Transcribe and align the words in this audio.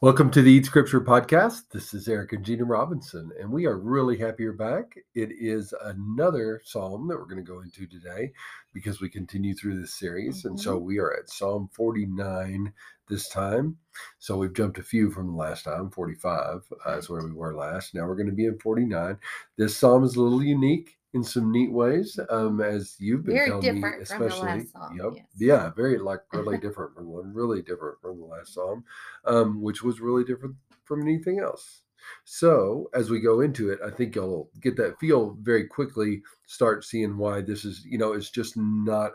Welcome 0.00 0.30
to 0.32 0.42
the 0.42 0.50
Eat 0.50 0.66
Scripture 0.66 1.00
podcast. 1.00 1.70
This 1.70 1.94
is 1.94 2.08
Eric 2.08 2.32
and 2.32 2.44
Gina 2.44 2.64
Robinson, 2.64 3.30
and 3.40 3.50
we 3.50 3.64
are 3.64 3.78
really 3.78 4.18
happy 4.18 4.42
you're 4.42 4.52
back. 4.52 4.98
It 5.14 5.30
is 5.30 5.72
another 5.82 6.60
psalm 6.64 7.06
that 7.08 7.16
we're 7.16 7.24
going 7.24 7.42
to 7.42 7.50
go 7.50 7.60
into 7.60 7.86
today 7.86 8.32
because 8.74 9.00
we 9.00 9.08
continue 9.08 9.54
through 9.54 9.80
this 9.80 9.94
series. 9.94 10.40
Mm-hmm. 10.40 10.48
And 10.48 10.60
so 10.60 10.76
we 10.76 10.98
are 10.98 11.16
at 11.16 11.30
Psalm 11.30 11.70
49 11.72 12.72
this 13.08 13.28
time. 13.28 13.78
So 14.18 14.36
we've 14.36 14.52
jumped 14.52 14.78
a 14.78 14.82
few 14.82 15.10
from 15.10 15.28
the 15.28 15.36
last 15.36 15.62
time. 15.62 15.90
45 15.90 16.60
uh, 16.84 16.98
is 16.98 17.08
where 17.08 17.24
we 17.24 17.32
were 17.32 17.54
last. 17.54 17.94
Now 17.94 18.06
we're 18.06 18.16
going 18.16 18.26
to 18.26 18.32
be 18.32 18.46
in 18.46 18.58
49. 18.58 19.16
This 19.56 19.76
psalm 19.76 20.04
is 20.04 20.16
a 20.16 20.20
little 20.20 20.42
unique 20.42 20.98
in 21.14 21.22
some 21.22 21.52
neat 21.52 21.72
ways, 21.72 22.18
um, 22.28 22.60
as 22.60 22.96
you've 22.98 23.24
been 23.24 23.36
very 23.36 23.48
telling 23.48 23.80
me, 23.80 23.88
especially. 24.02 24.66
Psalm, 24.66 24.98
yep, 24.98 25.12
yes. 25.14 25.26
yeah, 25.38 25.70
very 25.70 25.96
like 25.96 26.20
really 26.32 26.58
different 26.66 26.94
from 26.94 27.06
one, 27.06 27.32
really 27.32 27.62
different 27.62 28.00
from 28.02 28.18
the 28.18 28.26
last 28.26 28.52
psalm, 28.52 28.84
um, 29.24 29.62
which 29.62 29.82
was 29.82 30.00
really 30.00 30.24
different 30.24 30.56
from 30.84 31.02
anything 31.02 31.38
else. 31.38 31.82
So 32.24 32.90
as 32.92 33.10
we 33.10 33.20
go 33.20 33.40
into 33.40 33.70
it, 33.70 33.78
I 33.84 33.90
think 33.90 34.16
you'll 34.16 34.50
get 34.60 34.76
that 34.76 34.98
feel 34.98 35.38
very 35.40 35.66
quickly. 35.66 36.22
Start 36.46 36.84
seeing 36.84 37.16
why 37.16 37.40
this 37.40 37.64
is, 37.64 37.84
you 37.84 37.96
know, 37.96 38.12
it's 38.12 38.28
just 38.28 38.56
not 38.56 39.12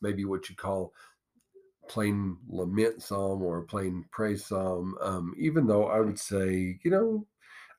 maybe 0.00 0.24
what 0.24 0.48
you 0.48 0.56
call 0.56 0.92
plain 1.88 2.36
lament 2.48 3.02
psalm 3.02 3.42
or 3.42 3.62
plain 3.62 4.04
praise 4.10 4.46
psalm. 4.46 4.96
Um, 5.02 5.34
even 5.38 5.66
though 5.66 5.86
I 5.86 6.00
would 6.00 6.18
say, 6.18 6.78
you 6.82 6.90
know, 6.90 7.26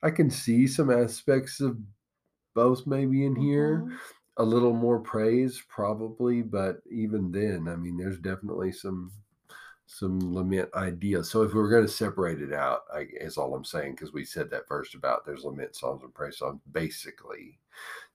I 0.03 0.11
can 0.11 0.30
see 0.30 0.67
some 0.67 0.89
aspects 0.89 1.59
of 1.59 1.77
both 2.59 2.86
maybe 2.86 3.26
in 3.26 3.36
here. 3.38 3.86
Mhm. 3.86 3.98
A 4.36 4.44
little 4.44 4.73
more 4.73 5.00
praise, 5.00 5.62
probably, 5.70 6.41
but 6.41 6.81
even 6.91 7.31
then, 7.31 7.70
I 7.70 7.77
mean, 7.77 7.95
there's 7.95 8.20
definitely 8.20 8.73
some 8.73 9.12
some 9.86 10.20
lament 10.36 10.70
ideas. 10.76 11.30
So 11.31 11.41
if 11.41 11.53
we 11.53 11.59
were 11.59 11.70
going 11.70 11.86
to 11.86 11.91
separate 11.91 12.41
it 12.41 12.53
out, 12.53 12.81
I 12.94 13.08
is 13.20 13.38
all 13.38 13.55
I'm 13.55 13.66
saying, 13.66 13.94
because 13.94 14.14
we 14.14 14.23
said 14.23 14.50
that 14.50 14.67
first 14.67 14.94
about 14.94 15.25
there's 15.25 15.45
lament 15.45 15.75
songs 15.75 16.03
and 16.03 16.14
praise 16.14 16.38
songs, 16.38 16.61
basically. 16.72 17.58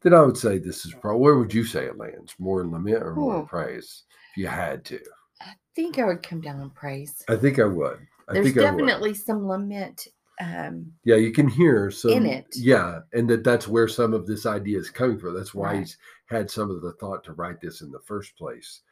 Then 0.02 0.14
I 0.14 0.20
would 0.20 0.36
say 0.36 0.58
this 0.58 0.86
is 0.86 0.94
probably 0.94 1.20
where 1.20 1.36
would 1.36 1.52
you 1.52 1.64
say 1.64 1.86
it 1.86 1.98
lands? 1.98 2.34
More 2.38 2.60
in 2.60 2.70
lament 2.70 3.02
or 3.02 3.14
more 3.14 3.40
in 3.40 3.46
praise? 3.46 4.04
If 4.32 4.36
you 4.36 4.46
had 4.46 4.84
to. 4.84 5.00
I 5.40 5.54
think 5.74 5.98
I 5.98 6.04
would 6.04 6.22
come 6.22 6.40
down 6.40 6.60
on 6.60 6.70
praise. 6.70 7.24
I 7.28 7.36
think 7.36 7.58
I 7.58 7.64
would. 7.64 8.06
I 8.28 8.34
There's 8.34 8.46
think 8.46 8.58
I 8.58 8.70
definitely 8.70 9.14
some 9.14 9.48
lament. 9.48 10.06
Um, 10.40 10.92
Yeah, 11.04 11.16
you 11.16 11.32
can 11.32 11.48
hear 11.48 11.90
some 11.90 12.26
it. 12.26 12.46
Yeah, 12.56 13.00
and 13.12 13.28
that 13.30 13.44
that's 13.44 13.68
where 13.68 13.88
some 13.88 14.12
of 14.14 14.26
this 14.26 14.46
idea 14.46 14.78
is 14.78 14.90
coming 14.90 15.18
from. 15.18 15.34
That's 15.34 15.54
why 15.54 15.68
Right. 15.72 15.78
he's 15.80 15.96
had 16.26 16.50
some 16.50 16.70
of 16.70 16.82
the 16.82 16.92
thought 16.94 17.22
to 17.24 17.32
write 17.34 17.60
this 17.60 17.82
in 17.82 17.90
the 17.90 18.00
first 18.00 18.36
place. 18.36 18.82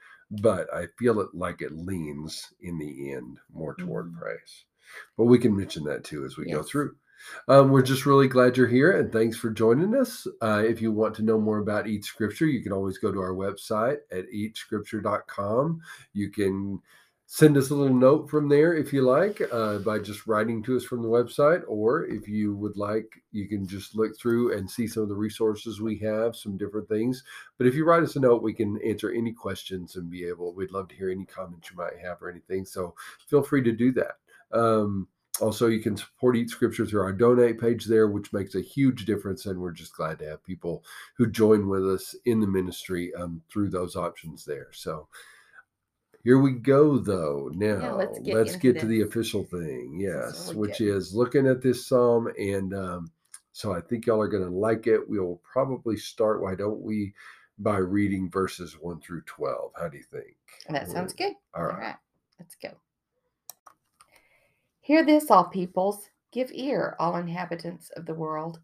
But 0.40 0.72
I 0.72 0.86
feel 0.98 1.20
it 1.20 1.34
like 1.34 1.60
it 1.62 1.72
leans 1.72 2.52
in 2.60 2.78
the 2.78 3.12
end 3.12 3.38
more 3.52 3.74
toward 3.74 4.12
Mhm. 4.12 4.18
praise. 4.18 4.64
But 5.16 5.24
we 5.24 5.38
can 5.38 5.56
mention 5.56 5.84
that 5.84 6.04
too 6.04 6.24
as 6.24 6.36
we 6.36 6.46
go 6.50 6.62
through. 6.62 6.96
Um, 7.48 7.70
we're 7.70 7.82
just 7.82 8.04
really 8.04 8.26
glad 8.28 8.56
you're 8.56 8.66
here 8.66 8.92
and 8.98 9.12
thanks 9.12 9.36
for 9.36 9.50
joining 9.50 9.94
us. 9.94 10.26
Uh, 10.40 10.62
if 10.66 10.82
you 10.82 10.90
want 10.90 11.14
to 11.16 11.22
know 11.22 11.38
more 11.40 11.58
about 11.58 11.86
Eat 11.86 12.04
Scripture, 12.04 12.46
you 12.46 12.62
can 12.62 12.72
always 12.72 12.98
go 12.98 13.12
to 13.12 13.20
our 13.20 13.32
website 13.34 13.98
at 14.10 14.26
eatscripture.com. 14.30 15.80
You 16.14 16.30
can 16.30 16.80
send 17.34 17.56
us 17.56 17.70
a 17.70 17.74
little 17.74 17.96
note 17.96 18.28
from 18.28 18.46
there 18.46 18.74
if 18.74 18.92
you 18.92 19.00
like 19.00 19.40
uh, 19.52 19.78
by 19.78 19.98
just 19.98 20.26
writing 20.26 20.62
to 20.62 20.76
us 20.76 20.84
from 20.84 21.00
the 21.00 21.08
website 21.08 21.62
or 21.66 22.04
if 22.04 22.28
you 22.28 22.54
would 22.54 22.76
like 22.76 23.10
you 23.30 23.48
can 23.48 23.66
just 23.66 23.94
look 23.94 24.14
through 24.18 24.54
and 24.54 24.70
see 24.70 24.86
some 24.86 25.02
of 25.02 25.08
the 25.08 25.14
resources 25.14 25.80
we 25.80 25.96
have 25.96 26.36
some 26.36 26.58
different 26.58 26.86
things. 26.90 27.24
But 27.56 27.66
if 27.66 27.74
you 27.74 27.86
write 27.86 28.02
us 28.02 28.16
a 28.16 28.20
note 28.20 28.42
we 28.42 28.52
can 28.52 28.78
answer 28.82 29.10
any 29.10 29.32
questions 29.32 29.96
and 29.96 30.10
be 30.10 30.26
able 30.26 30.52
we'd 30.52 30.72
love 30.72 30.88
to 30.88 30.94
hear 30.94 31.08
any 31.08 31.24
comments 31.24 31.70
you 31.70 31.76
might 31.78 31.98
have 32.04 32.20
or 32.20 32.28
anything 32.28 32.66
so 32.66 32.94
feel 33.26 33.42
free 33.42 33.62
to 33.62 33.72
do 33.72 33.92
that. 33.92 34.18
Um, 34.52 35.08
also 35.40 35.68
you 35.68 35.80
can 35.80 35.96
support 35.96 36.36
eat 36.36 36.50
scripture 36.50 36.84
through 36.84 37.00
our 37.00 37.14
donate 37.14 37.58
page 37.58 37.86
there 37.86 38.08
which 38.08 38.34
makes 38.34 38.56
a 38.56 38.60
huge 38.60 39.06
difference 39.06 39.46
and 39.46 39.58
we're 39.58 39.72
just 39.72 39.96
glad 39.96 40.18
to 40.18 40.28
have 40.28 40.44
people 40.44 40.84
who 41.16 41.26
join 41.26 41.66
with 41.66 41.90
us 41.90 42.14
in 42.26 42.40
the 42.40 42.46
ministry 42.46 43.10
um, 43.14 43.40
through 43.50 43.70
those 43.70 43.96
options 43.96 44.44
there. 44.44 44.68
So 44.72 45.08
here 46.24 46.38
we 46.38 46.52
go, 46.52 46.98
though. 46.98 47.50
Now, 47.52 47.96
let's 47.96 48.18
get 48.20 48.34
let's 48.34 48.56
get 48.56 48.78
to 48.80 48.86
the 48.86 49.02
official 49.02 49.44
thing. 49.44 49.98
Yes, 50.00 50.54
which 50.54 50.78
good. 50.78 50.96
is 50.96 51.14
looking 51.14 51.46
at 51.48 51.62
this 51.62 51.86
psalm. 51.86 52.28
And 52.38 52.72
um, 52.74 53.10
so 53.52 53.72
I 53.72 53.80
think 53.80 54.06
y'all 54.06 54.20
are 54.20 54.28
going 54.28 54.44
to 54.44 54.50
like 54.50 54.86
it. 54.86 55.00
We'll 55.08 55.40
probably 55.50 55.96
start, 55.96 56.40
why 56.40 56.54
don't 56.54 56.80
we, 56.80 57.12
by 57.58 57.78
reading 57.78 58.30
verses 58.30 58.76
1 58.80 59.00
through 59.00 59.22
12. 59.22 59.72
How 59.76 59.88
do 59.88 59.96
you 59.96 60.04
think? 60.04 60.36
that 60.68 60.88
sounds 60.88 61.12
good. 61.12 61.32
All 61.54 61.62
All 61.62 61.68
right. 61.68 61.78
right, 61.78 61.96
let's 62.38 62.54
go. 62.54 62.70
Hear 64.80 65.04
this, 65.04 65.30
all 65.30 65.44
peoples. 65.44 66.08
Give 66.32 66.50
ear, 66.52 66.96
all 66.98 67.16
inhabitants 67.16 67.90
of 67.90 68.06
the 68.06 68.14
world, 68.14 68.60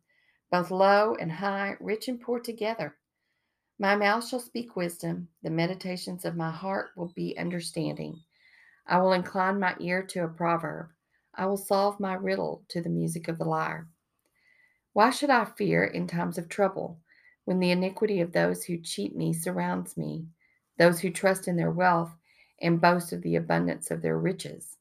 both 0.50 0.70
low 0.70 1.16
and 1.20 1.30
high, 1.30 1.76
rich 1.80 2.08
and 2.08 2.20
poor 2.20 2.40
together. 2.40 2.96
My 3.80 3.94
mouth 3.94 4.26
shall 4.26 4.40
speak 4.40 4.74
wisdom, 4.74 5.28
the 5.42 5.50
meditations 5.50 6.24
of 6.24 6.36
my 6.36 6.50
heart 6.50 6.90
will 6.96 7.12
be 7.14 7.38
understanding. 7.38 8.20
I 8.86 8.98
will 8.98 9.12
incline 9.12 9.60
my 9.60 9.76
ear 9.78 10.02
to 10.02 10.24
a 10.24 10.28
proverb. 10.28 10.88
I 11.34 11.46
will 11.46 11.56
solve 11.56 12.00
my 12.00 12.14
riddle 12.14 12.64
to 12.68 12.80
the 12.80 12.88
music 12.88 13.28
of 13.28 13.38
the 13.38 13.44
lyre. 13.44 13.86
Why 14.94 15.10
should 15.10 15.30
I 15.30 15.44
fear 15.44 15.84
in 15.84 16.08
times 16.08 16.38
of 16.38 16.48
trouble, 16.48 16.98
when 17.44 17.60
the 17.60 17.70
iniquity 17.70 18.20
of 18.20 18.32
those 18.32 18.64
who 18.64 18.78
cheat 18.78 19.14
me 19.14 19.32
surrounds 19.32 19.96
me, 19.96 20.26
those 20.76 20.98
who 20.98 21.10
trust 21.10 21.46
in 21.46 21.54
their 21.54 21.70
wealth 21.70 22.10
and 22.60 22.80
boast 22.80 23.12
of 23.12 23.22
the 23.22 23.36
abundance 23.36 23.92
of 23.92 24.02
their 24.02 24.18
riches? 24.18 24.78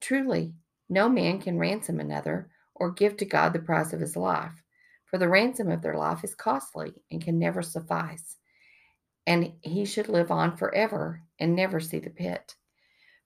Truly, 0.00 0.52
no 0.90 1.08
man 1.08 1.40
can 1.40 1.58
ransom 1.58 1.98
another 1.98 2.50
or 2.74 2.90
give 2.90 3.16
to 3.16 3.24
God 3.24 3.54
the 3.54 3.60
price 3.60 3.94
of 3.94 4.00
his 4.00 4.16
life, 4.16 4.62
for 5.10 5.18
the 5.18 5.28
ransom 5.28 5.70
of 5.70 5.82
their 5.82 5.96
life 5.96 6.22
is 6.22 6.36
costly 6.36 6.94
and 7.10 7.22
can 7.22 7.38
never 7.38 7.62
suffice. 7.62 8.36
And 9.26 9.52
he 9.60 9.84
should 9.84 10.08
live 10.08 10.30
on 10.30 10.56
forever 10.56 11.22
and 11.38 11.54
never 11.54 11.80
see 11.80 11.98
the 11.98 12.10
pit. 12.10 12.54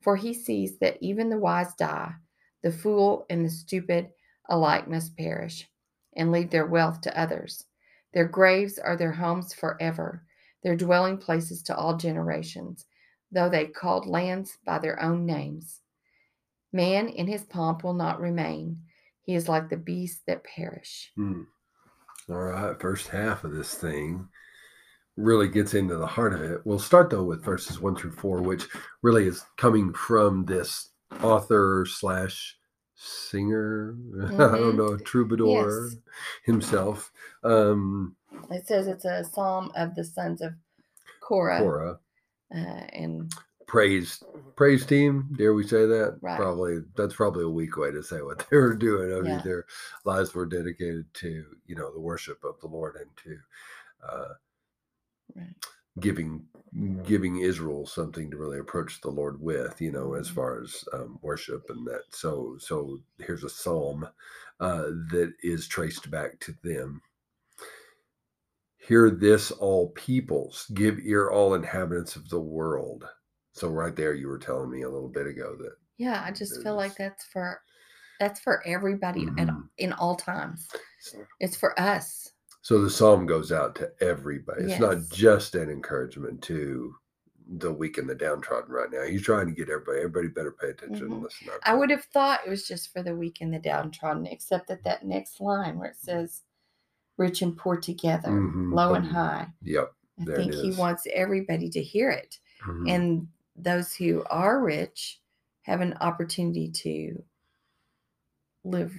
For 0.00 0.17
he 0.17 0.33
sees 0.33 0.78
that 0.78 0.99
even 1.00 1.28
the 1.28 1.39
wise 1.39 1.75
die, 1.75 2.15
the 2.62 2.73
fool 2.73 3.27
and 3.28 3.44
the 3.44 3.50
stupid 3.50 4.09
alike 4.49 4.89
must 4.89 5.17
perish 5.17 5.69
and 6.17 6.33
leave 6.33 6.50
their 6.50 6.67
wealth 6.67 7.03
to 7.03 7.19
others. 7.19 7.65
Their 8.15 8.27
graves 8.27 8.78
are 8.78 8.97
their 8.97 9.12
homes 9.12 9.53
forever, 9.53 10.25
their 10.62 10.77
dwelling 10.77 11.19
places 11.19 11.62
to 11.65 11.77
all 11.77 11.97
generations, 11.97 12.87
though 13.31 13.50
they 13.50 13.67
called 13.67 14.06
lands 14.06 14.56
by 14.65 14.78
their 14.78 15.03
own 15.03 15.27
names. 15.27 15.81
Man 16.73 17.09
in 17.09 17.27
his 17.27 17.44
pomp 17.44 17.84
will 17.84 17.94
not 17.94 18.21
remain. 18.21 18.78
He 19.23 19.34
is 19.34 19.49
like 19.49 19.69
the 19.69 19.77
beasts 19.77 20.23
that 20.27 20.44
perish. 20.44 21.12
Hmm. 21.17 21.43
All 22.29 22.37
right. 22.37 22.81
First 22.81 23.09
half 23.09 23.45
of 23.45 23.53
this 23.53 23.75
thing 23.75 24.29
really 25.17 25.49
gets 25.49 25.75
into 25.75 25.97
the 25.97 26.07
heart 26.07 26.33
of 26.35 26.43
it. 26.43 26.61
We'll 26.65 26.79
start, 26.79 27.11
though, 27.11 27.23
with 27.25 27.45
verses 27.45 27.81
1 27.81 27.97
through 27.97 28.12
4, 28.12 28.43
which 28.43 28.67
really 29.03 29.27
is 29.27 29.45
coming 29.57 29.93
from 29.93 30.45
this 30.45 30.91
author 31.23 31.87
slash 31.89 32.57
singer, 32.97 33.97
I 34.23 34.29
don't 34.37 34.77
Mhm. 34.77 34.77
know, 34.77 34.97
troubadour 34.97 35.91
Yes. 35.91 35.97
himself. 36.45 37.12
Um, 37.43 38.17
It 38.51 38.67
says 38.67 38.87
it's 38.89 39.05
a 39.05 39.23
psalm 39.25 39.71
of 39.77 39.95
the 39.95 40.05
sons 40.05 40.41
of 40.41 40.55
Korah. 41.21 41.59
Cora. 41.61 41.99
Uh, 42.55 42.87
and 42.93 43.33
praise 43.66 44.25
praise 44.56 44.86
team 44.86 45.28
dare 45.38 45.54
we 45.54 45.66
say 45.66 45.86
that 45.86 46.20
Right. 46.20 46.36
probably 46.36 46.80
that's 46.97 47.14
probably 47.14 47.44
a 47.44 47.48
weak 47.48 47.76
way 47.76 47.91
to 47.91 48.02
say 48.02 48.22
what 48.22 48.47
they 48.50 48.56
were 48.56 48.75
doing 48.76 49.16
i 49.16 49.20
mean 49.22 49.41
their 49.42 49.66
lives 50.04 50.34
were 50.34 50.47
dedicated 50.47 51.06
to 51.14 51.44
you 51.66 51.75
know 51.75 51.92
the 51.92 52.00
worship 52.00 52.42
of 52.44 52.60
the 52.60 52.69
lord 52.69 52.97
and 52.97 53.10
to 53.16 53.38
uh 54.08 54.34
Right. 55.36 55.56
giving 56.00 56.44
giving 57.04 57.38
israel 57.38 57.86
something 57.86 58.30
to 58.30 58.36
really 58.36 58.58
approach 58.58 59.00
the 59.00 59.10
lord 59.10 59.41
with 59.41 59.81
you 59.81 59.92
know 59.92 60.14
as 60.14 60.28
Mhm. 60.28 60.34
far 60.34 60.60
as 60.62 60.84
um, 60.92 61.19
worship 61.22 61.64
and 61.70 61.86
that 61.86 62.02
so 62.10 62.56
so 62.58 62.99
here's 63.19 63.44
a 63.44 63.50
psalm 63.50 64.06
uh 64.60 64.90
that 65.10 65.32
is 65.43 65.69
traced 65.69 66.10
back 66.10 66.38
to 66.40 66.55
them 66.64 67.00
Hear 68.78 69.10
this, 69.10 69.50
all 69.50 69.90
peoples. 69.90 70.67
Give 70.75 70.99
ear, 71.00 71.31
all 71.31 71.55
inhabitants 71.55 72.17
of 72.17 72.28
the 72.28 72.40
world. 72.40 73.08
So 73.55 73.69
right 73.69 73.95
there, 73.95 74.15
you 74.15 74.27
were 74.29 74.39
telling 74.39 74.71
me 74.71 74.83
a 74.83 74.91
little 74.91 75.09
bit 75.09 75.27
ago 75.27 75.56
that 75.61 75.77
yeah, 75.97 76.23
I 76.27 76.33
just 76.33 76.61
feel 76.62 76.75
like 76.75 76.97
that's 76.97 77.25
for 77.25 77.62
that's 78.21 78.41
for 78.41 78.67
everybody 78.67 79.23
at, 79.39 79.47
Mhm. 79.49 79.69
in 79.79 79.93
all 79.93 80.17
times. 80.17 80.69
It's 81.41 81.56
for 81.56 81.79
us. 81.81 82.31
so 82.62 82.81
the 82.83 82.89
psalm 82.91 83.27
goes 83.27 83.53
out 83.53 83.75
to 83.77 83.93
everybody. 84.01 84.65
It's 84.65 84.81
not 84.81 85.09
just 85.11 85.55
an 85.55 85.69
encouragement 85.71 86.43
to 86.45 86.97
the 87.47 87.71
weak 87.73 87.99
and 87.99 88.09
the 88.09 88.15
downtrodden 88.15 88.73
right 88.73 88.91
now. 88.91 89.03
He's 89.03 89.21
trying 89.23 89.47
to 89.49 89.53
get 89.53 89.69
everybody. 89.69 89.99
Everybody 89.99 90.29
better 90.29 90.53
pay 90.53 90.71
attention 90.71 91.05
and 91.12 91.15
Mhm. 91.17 91.23
listen 91.25 91.49
up. 91.51 91.61
I 91.65 91.75
would 91.75 91.91
have 91.91 92.05
thought 92.06 92.41
it 92.47 92.49
was 92.51 92.67
just 92.67 92.91
for 92.93 93.03
the 93.03 93.15
weak 93.15 93.41
and 93.43 93.53
the 93.53 93.59
downtrodden, 93.59 94.27
except 94.27 94.67
that 94.69 94.83
that 94.85 95.05
next 95.05 95.41
line 95.43 95.79
where 95.79 95.91
it 95.91 95.97
says 95.97 96.43
rich 97.19 97.43
and 97.43 97.56
poor 97.56 97.77
together, 97.77 98.31
Mhm, 98.31 98.73
low 98.75 98.95
and 98.95 99.06
high. 99.06 99.53
Yep. 99.62 99.95
I 100.21 100.25
think 100.25 100.55
he 100.55 100.73
wants 100.73 101.06
everybody 101.12 101.69
to 101.71 101.83
hear 101.83 102.11
it. 102.11 102.39
Mhm. 102.62 102.91
And 102.91 103.29
those 103.56 103.95
who 103.95 104.25
are 104.31 104.61
rich 104.62 105.21
have 105.62 105.81
an 105.81 105.95
opportunity 106.01 106.71
to 106.71 107.23
live 108.65 108.93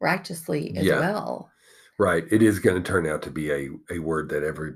righteously 0.00 0.76
as 0.76 0.86
Yeah. 0.86 1.00
well. 1.00 1.50
Right. 1.98 2.24
It 2.30 2.42
is 2.42 2.58
going 2.58 2.82
to 2.82 2.86
turn 2.86 3.06
out 3.06 3.22
to 3.22 3.30
be 3.30 3.50
a, 3.50 3.68
a 3.90 3.98
word 3.98 4.28
that 4.30 4.42
every 4.42 4.74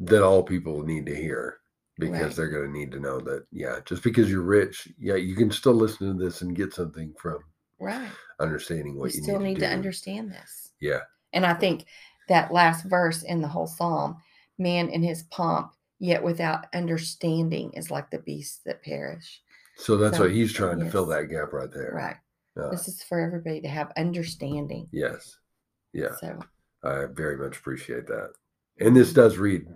that 0.00 0.22
all 0.22 0.42
people 0.42 0.82
need 0.84 1.06
to 1.06 1.14
hear 1.14 1.58
because 1.98 2.12
Right. 2.20 2.36
they're 2.36 2.48
going 2.48 2.66
to 2.72 2.78
need 2.78 2.92
to 2.92 3.00
know 3.00 3.18
that 3.20 3.46
yeah, 3.50 3.80
just 3.84 4.02
because 4.04 4.30
you're 4.30 4.42
rich, 4.42 4.88
yeah, 4.98 5.16
you 5.16 5.34
can 5.34 5.50
still 5.50 5.74
listen 5.74 6.16
to 6.16 6.24
this 6.24 6.42
and 6.42 6.54
get 6.56 6.72
something 6.72 7.12
from 7.18 7.40
Right. 7.80 8.10
understanding 8.40 8.96
what 8.96 9.14
you 9.14 9.22
still 9.22 9.40
need, 9.40 9.54
need 9.54 9.54
to, 9.56 9.66
to 9.66 9.72
understand 9.72 10.30
this. 10.32 10.72
Yeah. 10.80 11.00
And 11.32 11.44
I 11.44 11.54
think 11.54 11.86
that 12.28 12.52
last 12.52 12.84
verse 12.84 13.22
in 13.22 13.40
the 13.40 13.48
whole 13.48 13.66
psalm, 13.66 14.16
man 14.58 14.88
in 14.88 15.02
his 15.02 15.24
pomp, 15.24 15.72
yet 15.98 16.22
without 16.22 16.66
understanding, 16.74 17.72
is 17.74 17.90
like 17.90 18.10
the 18.10 18.18
beasts 18.20 18.60
that 18.66 18.82
perish. 18.82 19.42
So 19.76 19.96
that's 19.96 20.16
So, 20.16 20.24
what 20.24 20.32
he's 20.32 20.52
trying 20.52 20.80
to 20.80 20.90
fill 20.90 21.06
that 21.06 21.24
gap 21.30 21.52
right 21.52 21.70
there. 21.72 21.92
Right. 21.94 22.16
Uh, 22.60 22.70
This 22.70 22.88
is 22.88 23.02
for 23.02 23.20
everybody 23.20 23.60
to 23.60 23.68
have 23.68 23.92
understanding. 23.96 24.88
yes. 24.92 25.36
Yeah. 25.92 26.14
So 26.20 26.38
I 26.82 27.06
very 27.06 27.36
much 27.36 27.56
appreciate 27.58 28.06
that. 28.08 28.32
And 28.80 28.94
this 28.94 29.12
does 29.12 29.38
read 29.38 29.66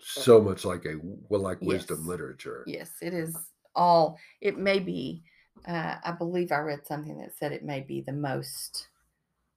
so 0.00 0.40
much 0.40 0.64
like 0.64 0.84
a 0.86 0.94
well, 1.02 1.40
like 1.40 1.60
wisdom 1.60 1.98
Yes. 2.00 2.06
literature. 2.08 2.64
yes, 2.66 2.90
it 3.00 3.14
is 3.14 3.36
all. 3.74 4.18
It 4.40 4.58
may 4.58 4.78
be. 4.78 5.22
Uh, 5.66 5.96
I 6.02 6.12
believe 6.12 6.50
I 6.50 6.58
read 6.58 6.86
something 6.86 7.18
that 7.18 7.36
said 7.38 7.52
it 7.52 7.62
may 7.64 7.80
be 7.80 8.00
the 8.00 8.12
most 8.12 8.88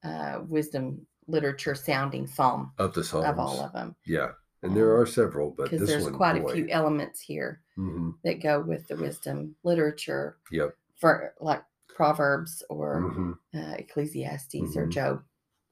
uh, 0.04 0.40
wisdom 0.46 1.04
literature 1.26 1.74
sounding 1.74 2.26
psalm 2.26 2.72
Of 2.78 2.94
the 2.94 3.02
songs. 3.02 3.26
of 3.26 3.38
all 3.40 3.60
of 3.60 3.72
them 3.72 3.96
Yeah. 4.04 4.32
And 4.62 4.76
there 4.76 4.94
Um, 4.94 5.00
are 5.02 5.06
several, 5.06 5.50
but 5.50 5.70
because 5.70 5.86
there's 5.88 6.04
one 6.04 6.14
quite 6.14 6.42
boy, 6.42 6.50
a 6.50 6.54
few 6.54 6.68
elements 6.70 7.20
here 7.20 7.60
hmm 7.76 8.10
that 8.24 8.40
go 8.40 8.60
with 8.60 8.86
the 8.88 8.96
wisdom 8.96 9.54
literature 9.62 10.36
Yep. 10.50 10.74
for 10.96 11.34
like 11.40 11.62
Proverbs 11.88 12.62
or 12.68 13.00
hmm 13.00 13.32
uh, 13.54 13.74
Ecclesiastes 13.78 14.76
or 14.76 14.86
Mhm. 14.86 14.90
Job. 14.92 15.22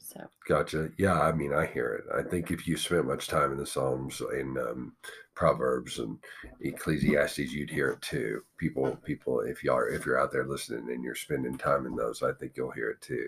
So 0.04 0.28
Gotcha. 0.46 0.90
Yeah, 0.98 1.18
I 1.18 1.32
mean, 1.32 1.54
I 1.54 1.64
hear 1.66 1.94
it. 1.94 2.04
I 2.14 2.22
think 2.28 2.50
if 2.50 2.68
you 2.68 2.76
spent 2.76 3.06
much 3.06 3.28
time 3.28 3.50
in 3.52 3.56
the 3.56 3.64
Psalms 3.64 4.20
and 4.20 4.58
um, 4.58 4.96
Proverbs 5.34 5.98
and 5.98 6.18
Ecclesiastes, 6.60 7.38
you'd 7.50 7.70
hear 7.70 7.92
it 7.92 8.02
too. 8.02 8.42
People, 8.58 8.96
people, 9.04 9.40
if 9.40 9.64
you 9.64 9.72
are, 9.72 9.88
if 9.88 10.04
you're 10.04 10.20
out 10.20 10.30
there 10.32 10.46
listening 10.46 10.92
and 10.92 11.02
you're 11.02 11.14
spending 11.14 11.56
time 11.56 11.86
in 11.86 11.96
those, 11.96 12.22
I 12.22 12.32
think 12.32 12.52
you'll 12.56 12.72
hear 12.72 12.90
it 12.90 13.00
too. 13.00 13.26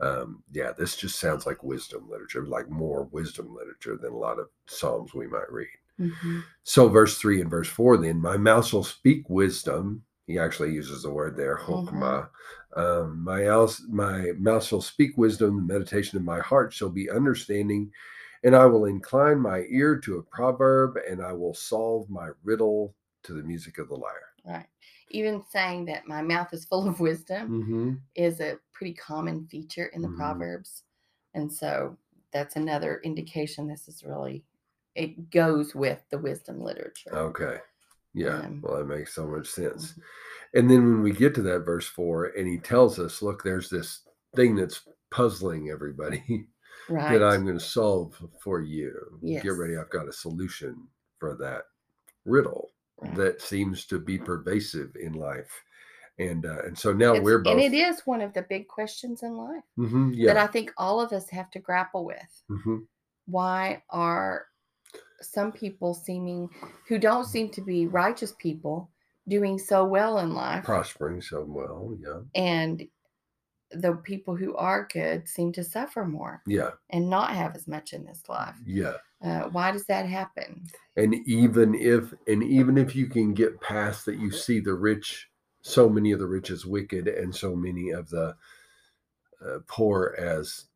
Um, 0.00 0.44
yeah, 0.52 0.70
this 0.70 0.96
just 0.96 1.18
sounds 1.18 1.46
like 1.46 1.64
wisdom 1.64 2.08
literature, 2.08 2.46
like 2.46 2.70
more 2.70 3.04
wisdom 3.10 3.52
literature 3.52 3.96
than 4.00 4.12
a 4.12 4.16
lot 4.16 4.38
of 4.38 4.48
Psalms 4.68 5.14
we 5.14 5.26
might 5.26 5.50
read. 5.50 5.66
mhm, 5.98 6.44
So, 6.62 6.88
verse 6.88 7.18
three 7.18 7.40
and 7.40 7.50
verse 7.50 7.68
four, 7.68 7.96
then 7.96 8.20
my 8.20 8.36
mouth 8.36 8.66
shall 8.66 8.84
speak 8.84 9.28
wisdom. 9.28 10.04
He 10.26 10.38
actually 10.38 10.72
uses 10.72 11.02
the 11.02 11.10
word 11.10 11.36
there, 11.36 11.56
chokmah. 11.58 12.28
Um, 12.76 13.22
my, 13.24 13.44
else, 13.44 13.82
my 13.88 14.32
mouth 14.38 14.64
shall 14.64 14.80
speak 14.80 15.16
wisdom. 15.18 15.56
The 15.66 15.74
meditation 15.74 16.16
of 16.18 16.24
my 16.24 16.40
heart 16.40 16.72
shall 16.72 16.88
be 16.90 17.10
understanding. 17.10 17.90
And 18.44 18.56
I 18.56 18.66
will 18.66 18.86
incline 18.86 19.38
my 19.40 19.64
ear 19.68 19.98
to 20.00 20.18
a 20.18 20.22
proverb, 20.22 20.96
and 21.08 21.22
I 21.22 21.32
will 21.32 21.54
solve 21.54 22.08
my 22.10 22.30
riddle 22.42 22.94
to 23.24 23.34
the 23.34 23.42
music 23.42 23.78
of 23.78 23.88
the 23.88 23.94
lyre. 23.96 24.28
right. 24.44 24.66
Even 25.10 25.42
saying 25.50 25.84
that 25.86 26.08
my 26.08 26.22
mouth 26.22 26.52
is 26.52 26.64
full 26.64 26.88
of 26.88 26.98
wisdom 27.00 27.48
Mm-hmm. 27.48 27.94
is 28.14 28.40
a 28.40 28.58
pretty 28.72 28.94
common 28.94 29.46
feature 29.46 29.86
in 29.86 30.02
the 30.02 30.08
Mhm. 30.08 30.16
Proverbs. 30.16 30.84
And 31.34 31.52
so 31.52 31.96
that's 32.32 32.56
another 32.56 33.00
indication 33.04 33.68
this 33.68 33.88
is 33.88 34.02
really, 34.04 34.44
it 34.94 35.30
goes 35.30 35.74
with 35.74 36.02
the 36.10 36.18
wisdom 36.18 36.60
literature. 36.60 37.12
Okay. 37.12 37.60
Yeah. 38.14 38.46
Well, 38.60 38.76
that 38.76 38.84
makes 38.86 39.14
so 39.14 39.26
much 39.26 39.48
sense. 39.48 39.92
Mhm. 39.92 40.00
And 40.54 40.70
then 40.70 40.84
when 40.84 41.02
we 41.02 41.12
get 41.12 41.34
to 41.36 41.42
that 41.42 41.60
verse 41.60 41.86
four, 41.86 42.26
and 42.26 42.46
he 42.46 42.58
tells 42.58 42.98
us, 42.98 43.22
look, 43.22 43.42
there's 43.42 43.70
this 43.70 44.02
thing 44.36 44.54
that's 44.56 44.86
puzzling 45.10 45.70
everybody. 45.70 46.46
Right. 46.88 47.12
that 47.16 47.24
I'm 47.24 47.44
going 47.44 47.56
to 47.58 47.64
solve 47.64 48.20
for 48.42 48.60
you. 48.60 48.92
Yes. 49.22 49.44
Get 49.44 49.50
ready. 49.50 49.76
I've 49.76 49.88
got 49.90 50.08
a 50.08 50.12
solution 50.12 50.88
for 51.20 51.36
that 51.36 51.62
riddle 52.24 52.70
Right. 53.00 53.14
that 53.14 53.40
seems 53.40 53.86
to 53.86 54.00
be 54.00 54.18
pervasive 54.18 54.96
in 54.96 55.12
life. 55.12 55.48
And 56.18 56.44
uh, 56.44 56.62
and 56.64 56.76
so 56.76 56.92
now 56.92 57.10
It's- 57.12 57.24
we're 57.24 57.38
both. 57.38 57.52
and 57.52 57.60
it 57.60 57.72
is 57.72 58.00
one 58.04 58.20
of 58.20 58.32
the 58.34 58.42
big 58.42 58.66
questions 58.66 59.22
in 59.22 59.36
life 59.36 59.62
Mhm, 59.78 60.26
that. 60.26 60.36
I 60.36 60.48
think 60.48 60.72
all 60.76 61.00
of 61.00 61.12
us 61.12 61.28
have 61.30 61.50
to 61.52 61.60
grapple 61.60 62.04
with. 62.04 62.42
mhm, 62.50 62.84
why 63.26 63.84
are 63.90 64.48
some 65.22 65.52
people 65.52 65.94
seeming 65.94 66.48
who 66.88 66.98
don't 66.98 67.24
seem 67.26 67.50
to 67.50 67.60
be 67.60 67.86
righteous 67.86 68.34
people 68.38 68.90
doing 69.28 69.58
so 69.58 69.84
well 69.84 70.18
in 70.18 70.34
life 70.34 70.64
Prospering 70.64 71.20
so 71.22 71.44
well. 71.46 71.96
Yeah. 72.00 72.20
and 72.34 72.86
the 73.70 73.94
people 73.94 74.36
who 74.36 74.54
are 74.56 74.86
good 74.92 75.26
seem 75.28 75.52
to 75.52 75.64
suffer 75.64 76.04
more 76.04 76.42
Yeah. 76.46 76.70
and 76.90 77.08
not 77.08 77.30
have 77.30 77.56
as 77.56 77.66
much 77.66 77.92
in 77.94 78.04
this 78.04 78.28
life 78.28 78.56
Yeah. 78.66 78.94
uh, 79.22 79.44
why 79.50 79.70
does 79.72 79.86
that 79.86 80.06
happen 80.06 80.66
And 80.96 81.14
even 81.26 81.74
if 81.74 82.12
and 82.26 82.42
even 82.42 82.76
if 82.76 82.94
you 82.94 83.06
can 83.06 83.32
get 83.32 83.60
past 83.62 84.04
that, 84.06 84.18
you 84.18 84.30
see 84.30 84.60
the 84.60 84.74
rich. 84.74 85.28
So 85.62 85.88
many 85.88 86.12
of 86.12 86.18
the 86.18 86.26
rich 86.26 86.50
as 86.50 86.66
wicked, 86.66 87.06
and 87.08 87.34
so 87.34 87.54
many 87.56 87.90
of 87.90 88.10
the 88.10 88.36
uh, 89.40 89.58
poor 89.68 90.14
as 90.18 90.66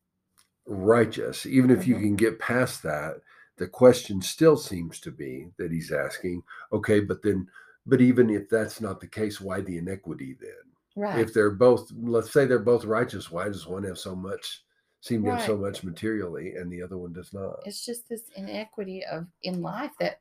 righteous. 0.67 1.45
Even 1.45 1.71
if 1.71 1.87
you 1.87 1.97
Mhm. 1.97 2.01
can 2.01 2.17
get 2.17 2.39
past 2.39 2.83
that, 2.85 3.21
the 3.57 3.67
question 3.69 4.21
still 4.21 4.57
seems 4.57 5.01
to 5.01 5.11
be 5.11 5.49
that 5.59 5.73
he's 5.73 5.93
asking, 5.93 6.43
okay, 6.73 7.01
but 7.01 7.23
then, 7.23 7.49
but 7.87 8.01
even 8.01 8.31
if 8.31 8.49
that's 8.49 8.81
not 8.81 9.01
the 9.01 9.07
case, 9.07 9.41
why 9.41 9.61
the 9.61 9.79
inequity 9.79 10.37
then? 10.41 10.51
right 10.97 11.19
If 11.21 11.33
they're 11.33 11.51
both, 11.51 11.91
let's 11.97 12.33
say 12.33 12.45
they're 12.47 12.59
both 12.59 12.85
righteous, 12.85 13.31
why 13.31 13.45
does 13.47 13.67
one 13.67 13.85
have 13.85 13.99
so 13.99 14.15
much, 14.15 14.63
seem 15.01 15.25
to 15.25 15.31
have 15.31 15.43
so 15.43 15.57
much 15.57 15.85
materially, 15.85 16.55
and 16.57 16.71
the 16.71 16.83
other 16.83 16.99
one 16.99 17.13
does 17.13 17.33
not? 17.33 17.57
it's 17.65 17.85
just 17.85 18.09
this 18.09 18.29
inequity 18.37 19.05
of 19.05 19.27
in 19.43 19.63
life 19.63 19.93
that 20.01 20.21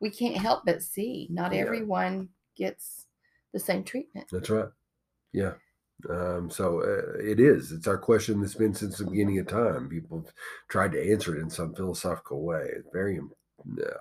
we 0.00 0.10
can't 0.10 0.36
help 0.36 0.62
but 0.66 0.82
see 0.82 1.26
not 1.30 1.52
Yeah. 1.52 1.60
everyone 1.60 2.28
gets 2.56 3.06
the 3.52 3.58
same 3.58 3.82
treatment 3.82 4.26
That's 4.30 4.50
right. 4.50 4.68
Yeah. 5.32 5.54
Um, 6.10 6.50
so 6.50 6.80
uh, 6.80 7.18
it 7.18 7.40
is. 7.40 7.72
It's 7.72 7.86
our 7.86 7.98
question 7.98 8.40
that's 8.40 8.54
been 8.54 8.74
since 8.74 8.98
the 8.98 9.06
beginning 9.06 9.38
of 9.38 9.48
time. 9.48 9.88
People 9.88 10.18
have 10.18 10.32
tried 10.68 10.92
to 10.92 11.12
answer 11.12 11.36
it 11.36 11.40
in 11.40 11.50
some 11.50 11.74
philosophical 11.74 12.44
way. 12.44 12.68
It's 12.76 12.88
very, 12.92 13.18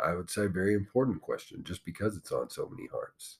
I 0.03 0.13
would 0.13 0.29
say, 0.29 0.47
very 0.47 0.73
important 0.73 1.21
question, 1.21 1.63
just 1.63 1.85
because 1.85 2.17
it's 2.17 2.31
on 2.31 2.49
so 2.49 2.69
many 2.69 2.87
hearts. 2.91 3.37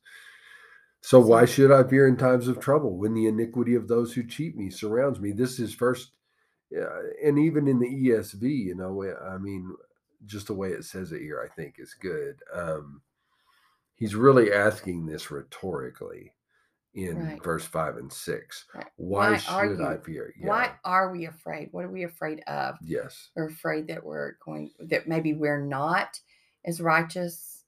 So 1.02 1.19
why 1.19 1.46
should 1.46 1.72
I 1.72 1.84
fear 1.84 2.07
in 2.07 2.18
times 2.18 2.48
of 2.48 2.60
trouble 2.60 2.98
when 2.98 3.13
the 3.13 3.28
iniquity 3.28 3.75
of 3.75 3.88
those 3.88 4.13
who 4.13 4.24
cheat 4.24 4.56
me 4.56 4.72
surrounds 4.72 5.19
me? 5.19 5.33
This 5.33 5.59
is 5.59 5.74
first, 5.74 6.12
uh, 6.76 6.88
and 7.24 7.38
even 7.38 7.68
in 7.68 7.78
the 7.78 7.88
ESV, 7.88 8.42
you 8.42 8.76
know, 8.76 9.06
I 9.30 9.38
mean, 9.38 9.71
just 10.26 10.47
the 10.47 10.56
way 10.56 10.69
it 10.69 10.83
says 10.83 11.12
it 11.12 11.21
here, 11.21 11.40
I 11.45 11.54
think 11.54 11.76
is 11.78 11.94
good. 11.94 12.38
Um, 12.52 13.02
he's 13.95 14.16
really 14.16 14.52
asking 14.52 15.06
this 15.06 15.30
rhetorically 15.30 16.31
in 16.95 17.18
Right. 17.23 17.44
verse 17.44 17.66
five 17.66 17.97
and 17.97 18.11
six. 18.11 18.66
Right. 18.73 18.85
Why, 18.95 19.31
Why 19.31 19.37
should 19.37 19.81
I 19.81 19.97
fear? 19.97 20.33
why 20.42 20.71
are 20.85 21.11
we 21.11 21.25
afraid 21.25 21.68
what 21.71 21.83
are 21.85 21.90
we 21.92 22.04
afraid 22.04 22.40
of 22.47 22.78
Yes. 22.81 23.30
we're 23.35 23.47
afraid 23.47 23.87
that 23.87 24.04
we're 24.04 24.33
going 24.44 24.71
that 24.80 25.07
maybe 25.07 25.33
we're 25.33 25.61
not 25.61 26.19
as 26.64 26.80
righteous 26.81 27.66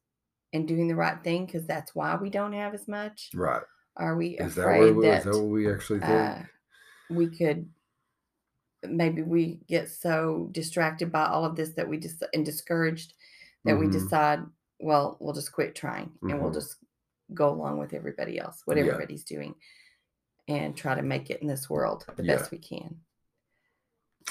and 0.53 0.65
doing 0.67 0.87
the 0.87 0.95
right 0.95 1.21
thing 1.23 1.45
because 1.45 1.65
that's 1.67 1.93
why 1.93 2.15
we 2.15 2.29
don't 2.29 2.53
have 2.53 2.73
as 2.73 2.87
much 2.87 3.29
Right. 3.35 3.61
are 3.97 4.15
we 4.15 4.37
Is 4.39 4.55
that, 4.55 4.61
afraid 4.61 4.79
where, 4.79 4.93
we- 4.93 5.05
that, 5.07 5.17
is 5.19 5.23
that 5.25 5.31
what 5.41 5.49
we 5.49 5.71
actually 5.71 5.99
think? 5.99 6.11
uh, 6.11 6.43
we 7.09 7.27
could 7.37 7.69
maybe 8.87 9.21
we 9.23 9.59
get 9.67 9.89
so 9.89 10.47
distracted 10.53 11.11
by 11.11 11.25
all 11.25 11.43
of 11.43 11.55
this 11.55 11.71
that 11.73 11.89
we 11.89 11.97
just 11.97 12.23
and 12.33 12.45
discouraged 12.45 13.13
that 13.65 13.77
we 13.77 13.87
Mhm. 13.87 13.91
decide 13.91 14.39
well 14.79 15.17
we'll 15.19 15.33
just 15.33 15.51
quit 15.51 15.75
trying 15.75 16.11
and 16.21 16.39
we'll 16.41 16.51
Mhm. 16.51 16.53
just 16.53 16.77
go 17.33 17.49
along 17.49 17.77
with 17.79 17.93
everybody 17.93 18.39
else 18.39 18.61
what 18.65 18.77
Yeah. 18.77 18.83
everybody's 18.83 19.23
doing 19.23 19.55
and 20.47 20.77
try 20.77 20.95
to 20.95 21.01
make 21.01 21.29
it 21.29 21.41
in 21.41 21.47
this 21.47 21.69
world 21.69 22.05
the 22.15 22.23
Yeah. 22.23 22.37
best 22.37 22.51
we 22.51 22.57
can 22.59 23.01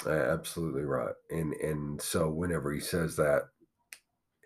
absolutely 0.05 0.83
right. 0.83 1.15
And 1.29 1.53
and 1.53 2.01
so 2.01 2.29
whenever 2.29 2.71
he 2.71 2.79
says 2.79 3.15
that, 3.17 3.49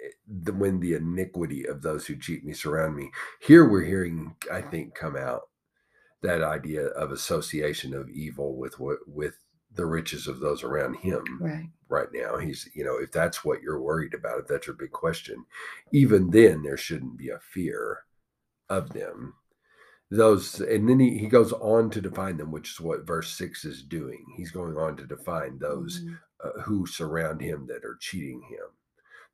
eh, 0.04 0.10
the, 0.28 0.54
when 0.54 0.80
the 0.80 0.94
iniquity 0.94 1.66
of 1.66 1.82
those 1.82 2.06
who 2.08 2.16
cheat 2.18 2.44
me 2.44 2.54
surround 2.54 2.96
me, 2.96 3.12
here 3.42 3.68
we're 3.68 3.84
hearing, 3.84 4.36
I 4.52 4.62
think, 4.62 4.96
come 4.96 5.16
out 5.16 5.44
that 6.22 6.44
idea 6.44 6.88
of 6.88 7.12
association 7.12 7.94
of 7.94 8.10
evil 8.10 8.56
with 8.56 8.80
what 8.80 9.00
with 9.08 9.44
the 9.74 9.86
riches 9.86 10.28
of 10.28 10.40
those 10.40 10.64
around 10.64 10.96
him 10.96 11.24
right 11.42 11.70
right 11.90 12.10
now. 12.14 12.38
He's, 12.38 12.70
you 12.74 12.84
know, 12.86 12.98
if 12.98 13.12
that's 13.12 13.44
what 13.44 13.62
you're 13.62 13.82
worried 13.82 14.14
about, 14.14 14.40
if 14.40 14.48
that's 14.48 14.68
your 14.68 14.76
big 14.76 14.92
question, 14.92 15.46
even 15.92 16.30
then 16.32 16.64
there 16.64 16.78
shouldn't 16.78 17.18
be 17.18 17.30
a 17.30 17.40
fear 17.40 18.06
of 18.72 18.90
them. 18.94 19.36
Those, 20.10 20.60
and 20.60 20.90
then 20.90 21.00
he, 21.00 21.18
he 21.18 21.28
goes 21.28 21.54
on 21.54 21.90
to 21.92 22.02
define 22.02 22.38
them, 22.38 22.52
which 22.52 22.72
is 22.72 22.82
what 22.82 23.08
verse 23.08 23.32
six 23.32 23.64
is 23.64 23.84
doing. 23.84 24.26
He's 24.36 24.52
going 24.52 24.78
on 24.78 24.98
to 24.98 25.06
define 25.06 25.58
those 25.58 26.02
Mhm. 26.04 26.20
uh, 26.44 26.62
who 26.62 26.88
surround 26.88 27.40
him 27.40 27.68
that 27.68 27.86
are 27.86 27.98
cheating 28.00 28.42
him, 28.42 28.68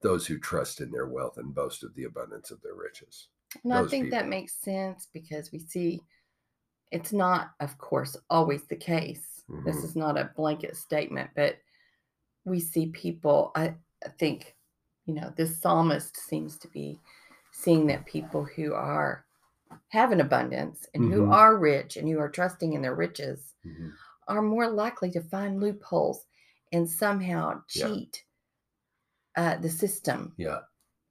those 0.01 0.27
who 0.27 0.37
trust 0.37 0.81
in 0.81 0.91
their 0.91 1.07
wealth 1.07 1.37
and 1.37 1.55
boast 1.55 1.83
of 1.83 1.95
the 1.95 2.03
abundance 2.03 2.51
of 2.51 2.61
their 2.61 2.75
riches. 2.75 3.29
And 3.63 3.73
I 3.73 3.81
those 3.81 3.89
think 3.91 4.11
that 4.11 4.27
makes 4.27 4.53
sense 4.53 5.07
because 5.13 5.51
we 5.51 5.59
see 5.59 6.01
it's 6.91 7.13
not, 7.13 7.51
of 7.59 7.77
course, 7.77 8.17
always 8.29 8.65
the 8.65 8.75
case. 8.75 9.43
This 9.65 9.77
Mhm. 9.77 9.83
is 9.85 9.95
not 9.95 10.17
a 10.17 10.31
blanket 10.35 10.75
statement, 10.75 11.31
but 11.35 11.57
we 12.45 12.59
see 12.59 12.87
people, 12.87 13.51
I, 13.55 13.75
I 14.05 14.09
think, 14.19 14.55
you 15.05 15.13
know, 15.13 15.33
this 15.35 15.59
psalmist 15.59 16.17
seems 16.17 16.57
to 16.59 16.67
be 16.67 16.99
seeing 17.51 17.87
that 17.87 18.05
people 18.05 18.43
who 18.43 18.73
are 18.73 19.25
have 19.89 20.11
an 20.11 20.21
abundance 20.21 20.85
and 20.93 21.11
who 21.11 21.21
Mhm. 21.23 21.33
are 21.33 21.57
rich 21.57 21.97
and 21.97 22.07
who 22.07 22.19
are 22.19 22.29
trusting 22.29 22.73
in 22.73 22.81
their 22.81 22.95
riches 22.95 23.53
Mhm. 23.65 23.93
are 24.27 24.41
more 24.41 24.67
likely 24.69 25.09
to 25.11 25.21
find 25.21 25.59
loopholes 25.61 26.25
and 26.71 26.89
somehow 26.89 27.63
Yeah. 27.73 27.87
cheat 27.87 28.23
uh, 29.35 29.55
the 29.57 29.69
system 29.69 30.33
Yeah. 30.37 30.61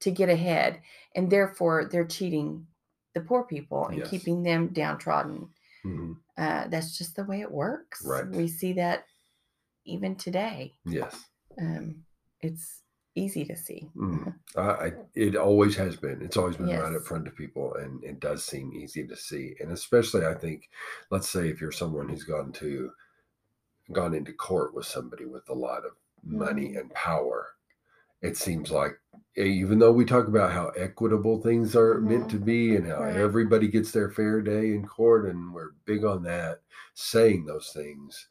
to 0.01 0.11
get 0.11 0.27
ahead. 0.29 0.81
And 1.15 1.29
therefore, 1.31 1.85
they're 1.85 2.05
cheating 2.05 2.67
the 3.13 3.21
poor 3.21 3.45
people 3.45 3.87
and 3.87 3.99
Yes. 3.99 4.09
keeping 4.09 4.43
them 4.43 4.73
downtrodden. 4.73 5.53
Mhm. 5.85 6.21
Uh, 6.35 6.67
that's 6.67 6.97
just 6.97 7.15
the 7.15 7.23
way 7.23 7.39
it 7.41 7.51
works. 7.51 8.03
Right. 8.05 8.27
We 8.27 8.47
see 8.49 8.73
that 8.73 9.05
even 9.85 10.15
today. 10.17 10.77
Yes. 10.85 11.29
Um, 11.57 12.05
it's 12.41 12.83
easy 13.17 13.43
to 13.45 13.55
see. 13.55 13.89
Mm. 13.97 14.33
I, 14.55 14.93
it 15.15 15.35
always 15.35 15.75
has 15.75 15.95
been. 15.95 16.21
It's 16.21 16.37
always 16.37 16.57
been 16.57 16.67
right 16.69 16.95
up 16.95 17.03
front 17.03 17.27
of 17.27 17.35
people, 17.35 17.73
and 17.75 18.03
it 18.03 18.19
does 18.19 18.43
seem 18.45 18.71
easy 18.73 19.05
to 19.07 19.15
see. 19.15 19.55
And 19.59 19.71
especially, 19.71 20.25
I 20.25 20.33
think, 20.33 20.69
let's 21.11 21.29
say 21.29 21.49
if 21.49 21.59
you're 21.61 21.71
someone 21.71 22.09
who's 22.09 22.23
gone 22.23 22.51
to 22.53 22.91
gone 23.93 24.13
into 24.13 24.33
court 24.33 24.73
with 24.73 24.85
somebody 24.85 25.25
with 25.25 25.47
a 25.49 25.53
lot 25.53 25.85
of 25.85 25.91
money 26.23 26.73
Mhm. 26.73 26.79
and 26.81 26.93
power, 26.93 27.47
it 28.21 28.37
seems 28.37 28.71
like 28.71 28.99
eh, 29.37 29.43
even 29.43 29.79
though 29.79 29.91
we 29.93 30.05
talk 30.05 30.27
about 30.27 30.51
how 30.51 30.69
equitable 30.69 31.41
things 31.41 31.75
are 31.75 32.01
meant 32.01 32.29
to 32.31 32.39
be 32.39 32.75
and 32.75 32.87
how 32.87 33.01
Right. 33.01 33.15
everybody 33.15 33.67
gets 33.67 33.91
their 33.91 34.09
fair 34.09 34.41
day 34.41 34.73
in 34.73 34.87
court, 34.87 35.25
and 35.25 35.53
we're 35.53 35.71
big 35.85 36.03
on 36.05 36.23
that, 36.23 36.61
saying 36.95 37.45
those 37.45 37.71
things. 37.73 38.27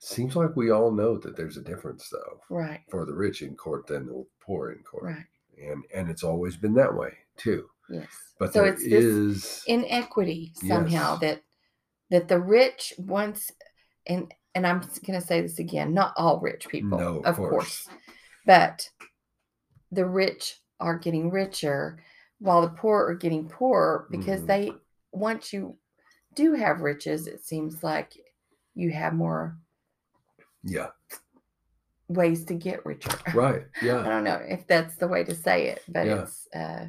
Seems 0.00 0.36
like 0.36 0.54
we 0.56 0.70
all 0.70 0.92
know 0.92 1.18
that 1.18 1.36
there's 1.36 1.56
a 1.56 1.62
difference, 1.62 2.08
though, 2.08 2.40
Right. 2.48 2.80
for 2.90 3.04
the 3.04 3.14
rich 3.14 3.42
in 3.42 3.56
court 3.56 3.86
than 3.86 4.06
the 4.06 4.24
poor 4.40 4.70
in 4.70 4.82
court 4.84 5.04
Right. 5.04 5.26
and 5.60 5.84
and 5.92 6.08
it's 6.08 6.22
always 6.22 6.56
been 6.56 6.74
that 6.74 6.94
way 6.94 7.12
too. 7.36 7.68
Yes. 7.90 8.06
But 8.38 8.52
so 8.52 8.64
it's 8.64 8.82
this 8.82 9.04
is 9.04 9.62
inequity 9.66 10.52
somehow 10.54 11.12
Yes. 11.14 11.20
that 11.20 11.42
that 12.10 12.28
the 12.28 12.38
rich 12.40 12.94
once 12.98 13.50
and 14.06 14.32
and 14.54 14.66
I'm 14.66 14.80
going 14.80 15.20
to 15.20 15.26
say 15.26 15.40
this 15.40 15.58
again, 15.58 15.92
not 15.94 16.14
all 16.16 16.40
rich 16.40 16.68
people, 16.68 16.98
No, 16.98 17.20
of 17.20 17.36
course. 17.36 17.50
course, 17.50 17.88
but 18.46 18.90
the 19.92 20.06
rich 20.06 20.60
are 20.80 20.98
getting 20.98 21.30
richer 21.30 22.02
while 22.38 22.62
the 22.62 22.70
poor 22.70 23.06
are 23.08 23.14
getting 23.14 23.48
poorer 23.48 24.06
because 24.10 24.40
Mhm. 24.42 24.46
they 24.46 24.72
once 25.12 25.52
you 25.52 25.76
do 26.34 26.54
have 26.54 26.80
riches, 26.80 27.26
it 27.26 27.44
seems 27.44 27.82
like 27.82 28.16
you 28.74 28.90
have 28.92 29.12
more 29.14 29.58
yeah, 30.64 30.88
ways 32.08 32.44
to 32.46 32.54
get 32.54 32.84
richer. 32.86 33.10
right, 33.34 33.66
Yeah. 33.82 34.00
I 34.04 34.08
don't 34.08 34.24
know 34.24 34.40
if 34.48 34.66
that's 34.66 34.96
the 34.96 35.08
way 35.08 35.24
to 35.24 35.34
say 35.34 35.68
it, 35.68 35.82
but 35.88 36.06
Yeah. 36.06 36.22
it's 36.22 36.48
uh, 36.54 36.86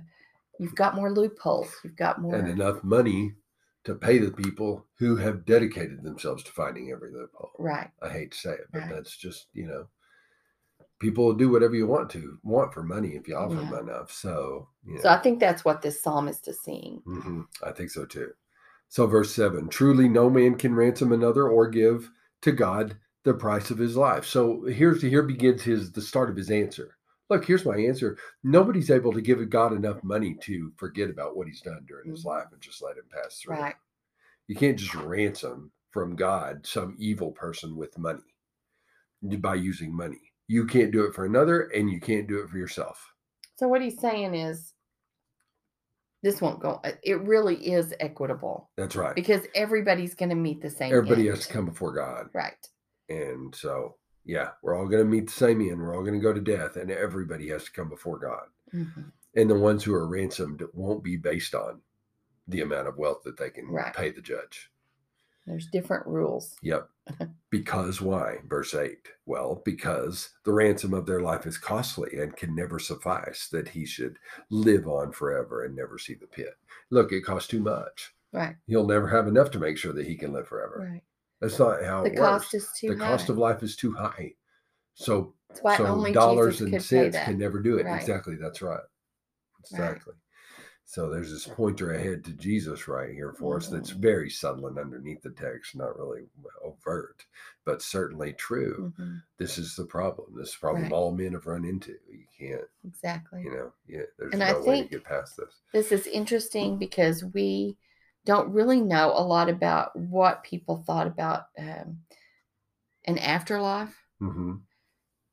you've 0.60 0.76
got 0.76 0.96
more 0.96 1.12
loopholes. 1.12 1.70
You've 1.84 1.96
got 1.96 2.22
more. 2.22 2.36
and 2.36 2.48
enough 2.50 2.84
money 2.84 3.34
to 3.86 3.96
pay 3.96 4.18
the 4.18 4.32
people 4.32 4.86
who 4.98 5.16
have 5.16 5.46
dedicated 5.46 6.04
themselves 6.04 6.44
to 6.44 6.52
finding 6.52 6.92
every 6.92 7.12
loophole. 7.12 7.52
right. 7.58 7.90
I 8.02 8.10
hate 8.10 8.32
to 8.32 8.38
say 8.38 8.52
it, 8.52 8.68
but 8.72 8.82
Right. 8.82 8.90
that's 8.96 9.16
just 9.18 9.48
you 9.54 9.68
know, 9.68 9.88
people 11.00 11.26
will 11.26 11.34
do 11.34 11.50
whatever 11.50 11.76
you 11.76 11.88
want 11.88 12.10
to 12.12 12.38
want 12.44 12.74
for 12.74 12.84
money 12.84 13.10
if 13.16 13.28
you 13.28 13.36
offer 13.36 13.56
Yeah. 13.56 13.70
them 13.70 13.90
enough. 13.90 14.12
So 14.12 14.68
yeah, 14.86 15.02
So 15.02 15.10
I 15.10 15.18
think 15.18 15.40
that's 15.40 15.64
what 15.66 15.82
this 15.82 16.02
psalmist 16.02 16.48
is 16.48 16.60
seeing. 16.62 17.02
hmm 17.06 17.42
I 17.64 17.72
think 17.72 17.90
so 17.92 18.06
too. 18.06 18.32
So, 18.90 19.06
verse 19.06 19.34
7 19.34 19.70
truly 19.70 20.10
no 20.10 20.30
man 20.30 20.56
can 20.56 20.74
ransom 20.76 21.12
another 21.12 21.48
or 21.48 21.68
give 21.68 22.10
to 22.42 22.52
God 22.52 22.98
the 23.24 23.34
price 23.34 23.70
of 23.72 23.78
his 23.78 23.96
life. 23.98 24.26
So, 24.26 24.64
here's 24.66 25.02
here 25.02 25.24
begins 25.24 25.62
his 25.62 25.92
the 25.92 26.02
start 26.02 26.30
of 26.30 26.36
his 26.36 26.50
answer. 26.52 26.96
Look, 27.30 27.46
here's 27.46 27.66
my 27.66 27.78
answer. 27.78 28.18
Nobody's 28.44 28.90
able 28.90 29.14
to 29.14 29.22
give 29.22 29.48
God 29.50 29.72
enough 29.74 30.04
money 30.04 30.36
to 30.42 30.72
forget 30.78 31.10
about 31.10 31.36
what 31.38 31.48
he's 31.48 31.62
done 31.62 31.86
during 31.88 32.10
his 32.10 32.24
Mhm. 32.24 32.28
life 32.30 32.48
and 32.52 32.62
just 32.62 32.82
let 32.82 32.98
him 32.98 33.04
pass 33.12 33.40
through. 33.40 33.56
Right. 33.56 33.76
You 34.48 34.56
can't 34.56 34.80
just 34.80 34.96
ransom 34.96 35.72
from 35.92 36.16
God 36.16 36.66
some 36.66 36.96
evil 36.98 37.32
person 37.32 37.76
with 37.76 37.96
money 38.00 38.24
by 39.22 39.56
using 39.56 39.96
money. 39.96 40.32
You 40.48 40.66
can't 40.66 40.92
do 40.92 41.04
it 41.04 41.14
for 41.14 41.26
another 41.26 41.64
and 41.76 41.90
you 41.92 42.00
can't 42.00 42.28
do 42.28 42.40
it 42.40 42.50
for 42.50 42.58
yourself. 42.58 43.14
So 43.58 43.68
what 43.68 43.82
he's 43.82 44.00
saying 44.00 44.34
is 44.34 44.74
this 46.24 46.42
won't 46.42 46.60
go 46.62 46.80
uh, 46.84 46.94
it 47.04 47.20
really 47.22 47.56
is 47.72 47.94
equitable 48.00 48.72
That's 48.76 48.96
right. 48.96 49.14
because 49.16 49.46
everybody's 49.54 50.16
going 50.16 50.30
to 50.30 50.36
meet 50.36 50.62
the 50.62 50.70
same 50.70 50.92
Everybody 50.94 51.28
end. 51.28 51.38
has 51.38 51.46
to 51.48 51.54
come 51.54 51.66
before 51.66 51.94
God. 51.94 52.30
Right. 52.34 52.56
And 53.10 53.54
so, 53.56 53.96
yeah, 54.26 54.50
we're 54.62 54.76
all 54.76 54.88
going 54.88 55.04
to 55.04 55.10
meet 55.10 55.28
the 55.28 55.34
same 55.34 55.62
end. 55.62 55.80
We're 55.80 55.96
all 55.96 56.02
going 56.04 56.14
to 56.14 56.20
go 56.20 56.34
to 56.34 56.40
death, 56.42 56.76
and 56.76 56.92
everybody 56.92 57.50
has 57.50 57.64
to 57.66 57.72
come 57.72 57.90
before 57.90 58.20
God. 58.20 58.48
Mhm. 58.74 59.12
And 59.36 59.50
the 59.50 59.58
ones 59.60 59.84
who 59.84 59.94
are 59.94 60.08
ransomed 60.08 60.64
won't 60.74 61.04
be 61.04 61.18
based 61.18 61.54
on 61.56 61.82
the 62.48 62.62
amount 62.62 62.88
of 62.88 62.98
wealth 62.98 63.24
that 63.24 63.38
they 63.38 63.50
can 63.50 63.68
Right. 63.68 63.94
pay 63.94 64.10
the 64.12 64.22
judge. 64.22 64.72
There's 65.46 65.68
different 65.68 66.06
rules. 66.06 66.58
Yep. 66.62 66.90
because 67.50 68.02
why? 68.02 68.40
Verse 68.48 68.76
8. 68.76 69.08
Well, 69.26 69.62
because 69.66 70.30
the 70.44 70.54
ransom 70.54 70.94
of 70.94 71.06
their 71.08 71.22
life 71.22 71.48
is 71.48 71.58
costly 71.58 72.20
and 72.20 72.36
can 72.36 72.54
never 72.56 72.78
suffice, 72.78 73.48
that 73.50 73.70
he 73.70 73.86
should 73.86 74.20
live 74.52 74.88
on 74.88 75.12
forever 75.12 75.64
and 75.64 75.76
never 75.76 75.98
see 75.98 76.14
the 76.14 76.28
pit. 76.28 76.56
Look, 76.92 77.12
it 77.12 77.22
costs 77.22 77.48
too 77.50 77.62
much. 77.62 78.14
Right. 78.32 78.58
He'll 78.68 78.86
never 78.86 79.08
have 79.08 79.28
enough 79.28 79.50
to 79.52 79.60
make 79.60 79.78
sure 79.78 79.94
that 79.94 80.06
he 80.06 80.16
can 80.16 80.34
live 80.34 80.48
forever. 80.48 80.88
Right. 80.92 81.04
That's 81.40 81.58
not 81.60 81.84
how 81.84 82.04
The 82.04 82.12
it 82.12 82.18
cost 82.18 82.54
works. 82.54 82.66
is 82.66 82.72
too 82.78 82.96
the 82.96 83.04
high. 83.04 83.12
cost 83.12 83.30
of 83.30 83.38
life 83.38 83.64
is 83.64 83.76
too 83.76 83.94
high. 83.94 84.34
So 84.94 85.34
why 85.62 85.78
so 85.78 86.12
dollars 86.12 86.60
Jesus 86.60 86.74
and 86.74 86.84
cents 86.84 87.18
can 87.18 87.38
never 87.38 87.60
do 87.60 87.78
it. 87.78 87.86
Right. 87.86 88.00
Exactly. 88.02 88.36
That's 88.36 88.62
right. 88.62 88.82
Exactly. 89.62 90.14
So 90.86 91.08
there's 91.08 91.30
this 91.32 91.46
pointer 91.46 91.94
ahead 91.94 92.24
to 92.26 92.32
Jesus 92.32 92.88
right 92.88 93.14
here 93.14 93.32
for 93.32 93.58
us 93.58 93.68
that's 93.68 93.92
Mhm. 93.92 93.98
very 94.00 94.30
subtle 94.30 94.66
and 94.66 94.80
underneath 94.80 95.22
the 95.22 95.30
text, 95.30 95.76
not 95.76 95.96
really 95.96 96.28
overt, 96.64 97.28
but 97.64 97.84
certainly 97.84 98.34
true. 98.34 98.92
Mhm. 98.98 99.22
This 99.38 99.60
is 99.60 99.76
the 99.76 99.86
problem. 99.86 100.36
This 100.36 100.56
problem 100.56 100.86
Right. 100.86 100.92
all 100.92 101.12
men 101.12 101.34
have 101.34 101.46
run 101.46 101.64
into. 101.64 101.96
You 102.10 102.26
can't, 102.36 102.68
Exactly. 102.84 103.44
you 103.44 103.52
know, 103.52 103.74
yeah, 103.86 104.06
there's 104.18 104.34
And 104.34 104.40
no 104.40 104.48
I 104.48 104.60
way 104.62 104.82
to 104.82 104.90
get 104.90 105.04
past 105.04 105.38
this. 105.38 105.62
This 105.72 105.92
is 105.92 106.08
interesting 106.08 106.78
because 106.80 107.24
we 107.24 107.78
don't 108.26 108.54
really 108.54 108.82
know 108.82 109.12
a 109.16 109.24
lot 109.24 109.50
about 109.50 109.96
what 109.96 110.44
people 110.44 110.84
thought 110.86 111.08
about 111.08 111.46
um, 111.58 112.00
an 113.06 113.18
afterlife 113.18 113.96
hmm 114.20 114.54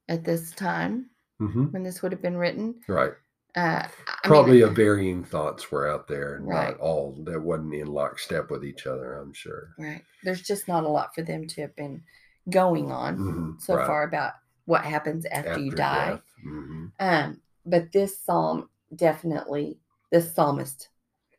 at 0.09 0.25
this 0.25 0.52
time 0.52 1.11
hmm 1.38 1.66
when 1.66 1.83
this 1.83 2.02
would 2.02 2.12
have 2.12 2.23
been 2.23 2.37
written. 2.37 2.75
Right. 2.88 3.12
Uh, 3.55 3.87
Probably 4.25 4.61
mean, 4.61 4.64
a 4.64 4.69
varying 4.69 5.25
thoughts 5.25 5.71
were 5.71 5.88
out 5.88 6.09
there, 6.09 6.37
and 6.37 6.47
Right. 6.47 6.71
not 6.71 6.81
all 6.81 7.12
that 7.25 7.40
wasn't 7.40 7.75
in 7.75 7.87
lockstep 7.87 8.50
with 8.50 8.64
each 8.64 8.87
other. 8.87 9.14
I'm 9.14 9.33
sure. 9.33 9.75
right. 9.78 10.02
There's 10.23 10.43
just 10.43 10.69
not 10.69 10.85
a 10.85 10.88
lot 10.88 11.14
for 11.14 11.23
them 11.23 11.47
to 11.47 11.61
have 11.62 11.75
been 11.76 12.02
going 12.50 12.93
on 12.93 13.16
Mhm, 13.16 13.61
so 13.62 13.75
right. 13.75 13.87
far 13.87 14.02
about 14.05 14.35
what 14.66 14.85
happens 14.85 15.25
after, 15.26 15.61
you 15.61 15.71
die. 15.73 16.21
hmm 16.43 16.87
Um, 16.99 17.40
but 17.64 17.93
this 17.93 18.19
psalm 18.19 18.69
definitely, 18.95 19.78
this 20.11 20.35
psalmist 20.35 20.88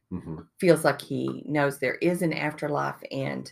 hmm 0.10 0.40
feels 0.60 0.84
like 0.84 1.02
he 1.02 1.44
knows 1.46 1.78
there 1.80 1.96
is 1.96 2.22
an 2.24 2.34
afterlife 2.34 3.02
and 3.12 3.52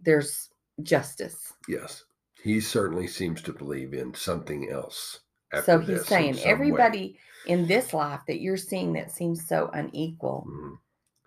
there's 0.00 0.48
justice. 0.82 1.52
Yes, 1.68 2.04
he 2.42 2.60
certainly 2.60 3.06
seems 3.06 3.42
to 3.42 3.52
believe 3.52 3.92
in 3.94 4.14
something 4.14 4.70
else. 4.70 5.20
So 5.64 5.78
he's 5.78 5.88
this 5.88 6.00
in 6.02 6.06
saying 6.06 6.34
way. 6.36 6.42
everybody 6.44 7.18
in 7.46 7.66
this 7.66 7.92
life 7.92 8.20
that 8.26 8.40
you're 8.40 8.56
seeing 8.56 8.94
that 8.94 9.10
seems 9.10 9.46
so 9.46 9.68
unequal, 9.74 10.46
Mhm, 10.48 10.78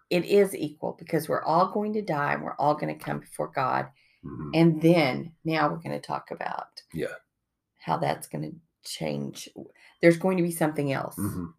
it 0.09 0.25
is 0.25 0.55
equal 0.55 0.93
because 0.97 1.29
we're 1.29 1.43
all 1.43 1.71
going 1.71 1.93
to 1.93 2.01
die 2.01 2.33
and 2.33 2.43
we're 2.43 2.55
all 2.55 2.73
going 2.75 2.97
to 2.97 3.03
come 3.03 3.19
before 3.19 3.49
God. 3.49 3.87
mhm. 4.23 4.51
And 4.55 4.81
then 4.81 5.33
now 5.43 5.69
we're 5.69 5.77
going 5.77 5.91
to 5.91 5.99
talk 6.07 6.31
about 6.31 6.81
Yeah. 6.93 7.13
how 7.77 7.97
that's 7.97 8.27
going 8.27 8.43
to 8.51 8.55
change. 8.89 9.47
There's 10.01 10.17
going 10.17 10.37
to 10.37 10.43
be 10.43 10.51
something 10.51 10.91
else 10.91 11.15
Mhm. 11.17 11.53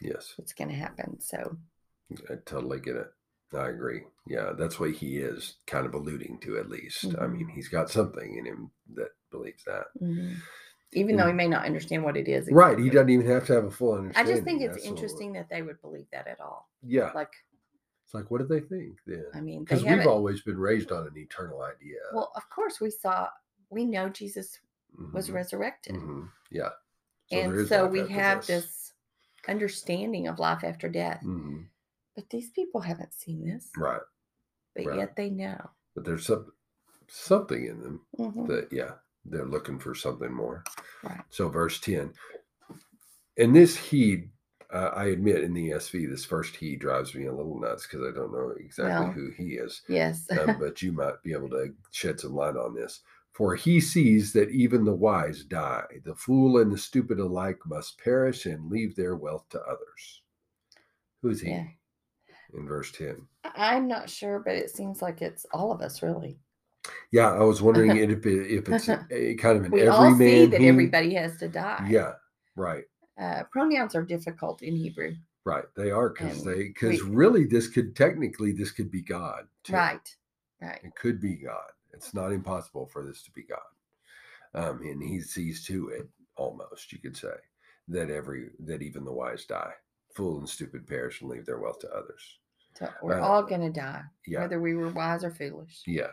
Yes, 0.00 0.34
that's 0.38 0.52
going 0.52 0.68
to 0.70 0.76
happen. 0.76 1.20
So 1.20 1.56
I 2.30 2.34
totally 2.46 2.80
get 2.80 2.96
it. 2.96 3.08
I 3.54 3.68
agree. 3.68 4.02
Yeah, 4.26 4.52
that's 4.56 4.78
what 4.78 4.90
he 4.92 5.18
is 5.18 5.56
kind 5.66 5.86
of 5.86 5.94
alluding 5.94 6.38
to, 6.40 6.58
at 6.58 6.68
least. 6.68 7.06
I 7.18 7.26
mean, 7.26 7.46
Mhm. 7.48 7.52
he's 7.52 7.68
got 7.68 7.90
something 7.90 8.36
in 8.36 8.44
him 8.44 8.70
that 8.94 9.10
believes 9.30 9.64
that. 9.64 9.86
mhm. 10.00 10.36
even 10.92 11.16
though 11.16 11.26
he 11.26 11.34
may 11.34 11.48
not 11.48 11.66
understand 11.66 12.02
what 12.02 12.16
it 12.16 12.28
is, 12.28 12.48
Right. 12.50 12.78
He 12.78 12.88
doesn't 12.88 13.10
even 13.10 13.26
have 13.26 13.46
to 13.46 13.52
have 13.54 13.64
a 13.64 13.70
full 13.70 13.92
understanding. 13.92 14.32
I 14.32 14.36
just 14.36 14.44
think 14.44 14.62
it's 14.62 14.74
That's 14.76 14.86
interesting 14.86 15.34
that 15.34 15.48
they 15.50 15.60
would 15.62 15.80
believe 15.82 16.06
that 16.12 16.26
at 16.26 16.40
all. 16.40 16.70
Yeah. 16.82 17.12
Like, 17.14 17.32
It's 18.04 18.14
like, 18.14 18.30
what 18.30 18.38
do 18.40 18.46
they 18.46 18.60
think 18.60 18.98
then? 19.06 19.26
I 19.34 19.42
mean, 19.42 19.64
Because 19.64 19.84
we've 19.84 20.06
always 20.06 20.40
been 20.40 20.56
raised 20.58 20.90
on 20.90 21.06
an 21.06 21.16
eternal 21.18 21.60
idea. 21.60 21.98
well, 22.14 22.32
of 22.36 22.48
course, 22.48 22.80
we 22.80 22.90
saw, 22.90 23.28
we 23.68 23.84
know 23.84 24.08
Jesus 24.08 24.58
was 25.12 25.28
Mhm, 25.28 25.34
resurrected. 25.34 25.94
mhm, 25.96 26.30
Yeah. 26.50 26.70
there 27.30 27.50
and 27.50 27.68
so 27.68 27.86
we 27.86 28.06
have 28.08 28.46
this 28.46 28.87
understanding 29.48 30.26
of 30.28 30.38
life 30.38 30.62
after 30.64 30.88
death. 30.88 31.22
Mhm, 31.24 31.66
But 32.14 32.28
these 32.30 32.50
people 32.50 32.80
haven't 32.80 33.14
seen 33.14 33.44
this. 33.44 33.70
Right. 33.76 34.00
but 34.74 34.84
Right. 34.86 34.96
yet 34.98 35.16
they 35.16 35.30
know. 35.30 35.70
but 35.94 36.04
there's 36.04 36.26
some, 36.26 36.52
something 37.08 37.64
in 37.66 37.80
them 37.80 38.06
Mhm. 38.18 38.46
that 38.46 38.68
yeah 38.72 38.94
they're 39.24 39.46
looking 39.46 39.78
for 39.80 39.94
something 39.94 40.32
more 40.32 40.62
Right. 41.02 41.24
so 41.30 41.48
verse 41.48 41.80
10 41.80 42.12
and 43.38 43.54
this 43.56 43.76
he 43.76 44.28
uh, 44.70 44.90
i 44.94 45.06
admit 45.06 45.42
in 45.42 45.54
the 45.54 45.70
esv 45.70 46.08
this 46.08 46.24
first 46.24 46.54
he 46.56 46.76
drives 46.76 47.14
me 47.14 47.26
a 47.26 47.32
little 47.34 47.58
nuts 47.58 47.86
because 47.86 48.06
i 48.06 48.12
don't 48.14 48.32
know 48.32 48.50
exactly 48.58 49.06
who 49.12 49.30
he 49.30 49.54
is 49.54 49.82
Yes. 49.88 50.30
um, 50.38 50.56
but 50.60 50.82
you 50.82 50.92
might 50.92 51.20
be 51.24 51.32
able 51.32 51.48
to 51.50 51.74
shed 51.90 52.20
some 52.20 52.34
light 52.34 52.56
on 52.56 52.74
this 52.74 53.00
for 53.38 53.54
he 53.54 53.80
sees 53.80 54.32
that 54.32 54.50
even 54.50 54.84
the 54.84 54.92
wise 54.94 55.44
die 55.44 55.84
the 56.04 56.14
fool 56.16 56.58
and 56.60 56.72
the 56.72 56.76
stupid 56.78 57.20
alike 57.20 57.58
must 57.64 57.98
perish 58.02 58.44
and 58.46 58.68
leave 58.70 58.96
their 58.96 59.14
wealth 59.16 59.48
to 59.48 59.60
others 59.62 60.22
who's 61.22 61.40
he 61.40 61.50
Yeah. 61.50 61.66
in 62.54 62.66
verse 62.66 62.90
10 62.92 63.26
I'm 63.54 63.88
not 63.88 64.10
sure, 64.10 64.40
but 64.40 64.54
it 64.56 64.68
seems 64.70 65.00
like 65.00 65.22
it's 65.22 65.46
all 65.52 65.72
of 65.72 65.80
us, 65.80 66.02
really. 66.02 66.38
yeah 67.12 67.32
i 67.32 67.40
was 67.44 67.62
wondering 67.62 67.96
if, 67.96 68.26
it, 68.26 68.46
if 68.58 68.68
it's 68.68 68.88
a, 68.88 69.34
kind 69.36 69.56
of 69.58 69.64
an 69.66 69.70
We 69.70 69.86
all 69.86 70.14
see 70.16 70.46
that 70.46 70.60
he. 70.60 70.68
everybody 70.68 71.14
has 71.14 71.36
to 71.38 71.48
die. 71.48 71.86
yeah 71.88 72.12
right 72.56 72.84
Uh, 73.20 73.44
pronouns 73.52 73.94
are 73.94 74.04
difficult 74.04 74.62
in 74.62 74.74
Hebrew. 74.76 75.14
Right, 75.44 75.64
they 75.76 75.90
are 75.90 76.10
because 76.10 76.44
they 76.44 76.64
because 76.74 77.00
really 77.02 77.46
this 77.46 77.68
could 77.68 77.96
technically 77.96 78.52
this 78.52 78.70
could 78.70 78.90
be 78.90 79.00
God. 79.02 79.46
too. 79.64 79.72
Right. 79.72 80.16
Right. 80.60 80.80
it 80.84 80.94
could 80.94 81.20
be 81.20 81.36
God. 81.36 81.70
It's 81.98 82.14
not 82.14 82.32
impossible 82.32 82.86
for 82.86 83.04
this 83.04 83.22
to 83.24 83.30
be 83.32 83.42
God, 83.44 83.58
um, 84.54 84.80
and 84.82 85.02
He 85.02 85.20
sees 85.20 85.64
to 85.66 85.88
it 85.90 86.08
almost 86.36 86.92
you 86.92 86.98
could 87.00 87.16
say 87.16 87.34
that 87.88 88.10
every 88.10 88.50
that 88.60 88.82
even 88.82 89.04
the 89.04 89.12
wise 89.12 89.44
die, 89.46 89.72
fool 90.14 90.38
and 90.38 90.48
stupid 90.48 90.86
perish 90.86 91.20
and 91.20 91.30
leave 91.30 91.46
their 91.46 91.58
wealth 91.60 91.80
to 91.80 91.90
others. 91.90 92.38
So 92.78 92.88
we're 93.02 93.14
Uh, 93.14 93.20
all 93.20 93.42
going 93.42 93.62
to 93.62 93.70
die, 93.70 94.04
Yeah, 94.26 94.42
whether 94.42 94.60
we 94.60 94.74
were 94.74 94.90
wise 94.90 95.24
or 95.24 95.30
foolish. 95.32 95.82
yeah, 95.86 96.12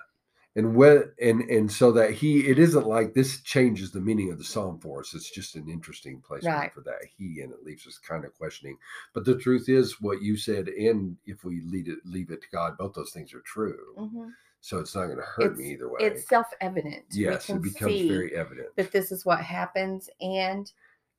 and 0.56 0.76
when 0.76 1.14
and 1.22 1.42
and 1.44 1.72
so 1.72 1.92
that 1.94 2.12
He 2.12 2.48
it 2.48 2.60
isn't 2.60 2.88
like 2.88 3.14
this 3.14 3.42
changes 3.44 3.92
the 3.92 4.02
meaning 4.02 4.32
of 4.32 4.38
the 4.40 4.44
psalm 4.44 4.80
for 4.80 5.02
us. 5.02 5.14
It's 5.14 5.32
just 5.32 5.56
an 5.56 5.70
interesting 5.70 6.22
placement 6.22 6.54
Right. 6.54 6.74
for 6.74 6.82
that 6.82 7.02
He, 7.18 7.42
and 7.42 7.54
it 7.54 7.64
leaves 7.64 7.88
us 7.88 7.98
kind 8.00 8.26
of 8.26 8.34
questioning. 8.36 8.78
But 9.14 9.26
the 9.26 9.38
truth 9.38 9.70
is, 9.70 10.02
what 10.02 10.22
you 10.22 10.38
said, 10.38 10.70
and 10.70 11.18
if 11.26 11.44
we 11.46 11.62
lead 11.62 11.88
it 11.90 12.00
leave 12.06 12.32
it 12.32 12.42
to 12.44 12.50
God, 12.52 12.78
both 12.78 12.94
those 12.96 13.12
things 13.14 13.34
are 13.34 13.42
true. 13.42 13.96
Mhm. 13.98 14.36
So 14.66 14.80
it's 14.80 14.96
not 14.96 15.06
going 15.06 15.18
to 15.20 15.24
hurt 15.24 15.56
me 15.60 15.74
either 15.74 15.88
way. 15.88 16.00
It's 16.00 16.28
self 16.28 16.48
evident. 16.60 17.04
yes, 17.12 17.52
it 17.52 17.62
becomes 17.62 18.02
very 18.02 18.36
evident. 18.36 18.70
that 18.78 18.92
this 18.92 19.12
is 19.12 19.24
what 19.24 19.40
happens. 19.40 20.10
And, 20.22 20.72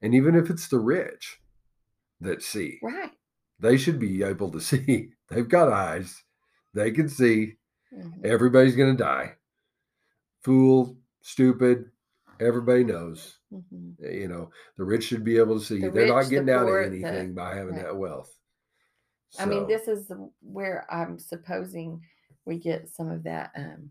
And 0.03 0.17
even 0.17 0.35
if 0.35 0.51
it's 0.51 0.67
the 0.67 0.81
rich 0.81 1.39
that 2.21 2.43
see, 2.43 2.81
right. 2.83 3.13
they 3.61 3.77
should 3.77 4.01
be 4.01 4.25
able 4.25 4.51
to 4.51 4.61
see. 4.71 5.11
They've 5.29 5.49
got 5.49 5.73
eyes. 5.73 6.25
They 6.75 6.91
can 6.91 7.09
see. 7.09 7.55
Mhm. 7.97 8.25
Everybody's 8.25 8.75
going 8.75 8.97
to 8.97 9.01
die. 9.01 9.35
Fool, 10.43 10.97
stupid, 11.23 11.85
everybody 12.41 12.83
knows. 12.83 13.39
Mhm. 13.53 13.95
You 14.13 14.27
know, 14.27 14.51
the 14.77 14.83
rich 14.85 15.05
should 15.05 15.23
be 15.23 15.39
able 15.39 15.61
to 15.61 15.65
see. 15.65 15.83
The 15.83 15.91
They're 15.91 16.09
not 16.09 16.17
rich, 16.17 16.27
the 16.31 16.35
getting 16.35 16.51
out 16.51 16.67
poor, 16.67 16.81
of 16.83 16.91
the- 16.91 17.05
anything 17.05 17.33
by 17.35 17.55
having 17.55 17.77
right. 17.77 17.85
that 17.85 17.97
wealth. 17.97 18.37
I 19.39 19.45
mean, 19.47 19.69
this 19.69 19.87
is 19.87 20.11
where 20.41 20.85
I'm 20.93 21.21
supposing 21.21 22.01
we 22.47 22.59
get 22.59 22.89
some 22.89 23.11
of 23.11 23.25
that. 23.25 23.51
Um, 23.57 23.91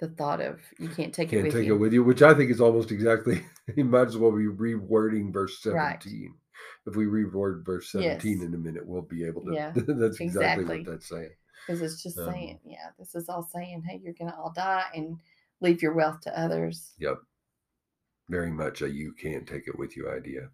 the 0.00 0.08
thought 0.08 0.40
of 0.40 0.60
you 0.78 0.88
can't 0.88 1.14
take 1.14 1.28
it 1.28 1.36
can't 1.36 1.44
with 1.44 1.54
take 1.54 1.66
you. 1.66 1.74
it 1.76 1.78
with 1.78 1.92
you, 1.92 2.02
which 2.02 2.20
I 2.20 2.34
think 2.34 2.50
is 2.50 2.60
almost 2.60 2.90
exactly. 2.90 3.42
You 3.76 3.84
might 3.84 4.08
as 4.08 4.18
well 4.18 4.32
be 4.32 4.44
rewording 4.44 5.32
verse 5.32 5.64
Right. 5.64 6.02
seventeen. 6.02 6.34
If 6.86 6.96
we 6.96 7.06
reword 7.06 7.64
verse 7.64 7.90
seventeen 7.90 8.38
Yes. 8.38 8.46
in 8.48 8.54
a 8.54 8.58
minute, 8.58 8.86
we'll 8.86 9.00
be 9.02 9.24
able 9.24 9.42
to. 9.46 9.54
Yeah, 9.54 9.70
that's 9.74 10.20
exactly, 10.20 10.64
exactly. 10.64 10.78
what 10.80 10.86
that's 10.86 11.08
saying. 11.08 11.30
because 11.66 11.80
it's 11.80 12.02
just 12.02 12.18
Um, 12.18 12.30
saying, 12.30 12.58
yeah, 12.64 12.90
this 12.98 13.14
is 13.14 13.28
all 13.30 13.42
saying, 13.42 13.82
hey, 13.88 14.00
you're 14.04 14.12
gonna 14.18 14.36
all 14.36 14.52
die 14.54 14.84
and 14.94 15.18
leave 15.60 15.80
your 15.80 15.94
wealth 15.94 16.20
to 16.22 16.38
others. 16.38 16.92
Yep. 16.98 17.18
Very 18.28 18.50
much 18.50 18.82
a 18.82 18.90
you 18.90 19.12
can't 19.12 19.46
take 19.46 19.66
it 19.68 19.78
with 19.78 19.96
you 19.96 20.10
idea. 20.10 20.50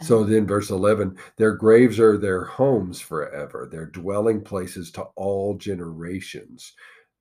So 0.00 0.22
Um, 0.22 0.30
then, 0.30 0.46
verse 0.46 0.70
11 0.70 1.16
their 1.36 1.54
graves 1.54 1.98
are 2.00 2.16
their 2.16 2.44
homes 2.44 3.00
forever, 3.00 3.68
their 3.70 3.86
dwelling 3.86 4.42
places 4.42 4.90
to 4.92 5.02
all 5.16 5.54
generations, 5.56 6.74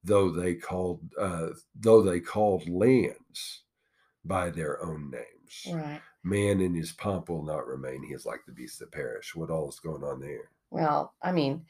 though 0.03 0.31
they 0.31 0.55
called, 0.55 1.01
uh, 1.17 1.49
though 1.75 2.01
they 2.01 2.19
called 2.19 2.67
lands 2.67 3.63
by 4.25 4.49
their 4.49 4.83
own 4.83 5.11
names. 5.11 5.75
right. 5.75 6.01
Man 6.23 6.61
in 6.61 6.73
his 6.73 6.93
pomp 6.93 7.29
will 7.29 7.43
not 7.43 7.67
remain. 7.67 8.01
He 8.01 8.13
is 8.13 8.25
like 8.25 8.39
the 8.45 8.53
beasts 8.53 8.77
that 8.79 8.91
perish. 8.91 9.35
What 9.35 9.49
all 9.49 9.67
is 9.67 9.79
going 9.79 10.03
on 10.03 10.21
there? 10.21 10.49
Well, 10.71 11.13
I 11.21 11.33
mean, 11.33 11.65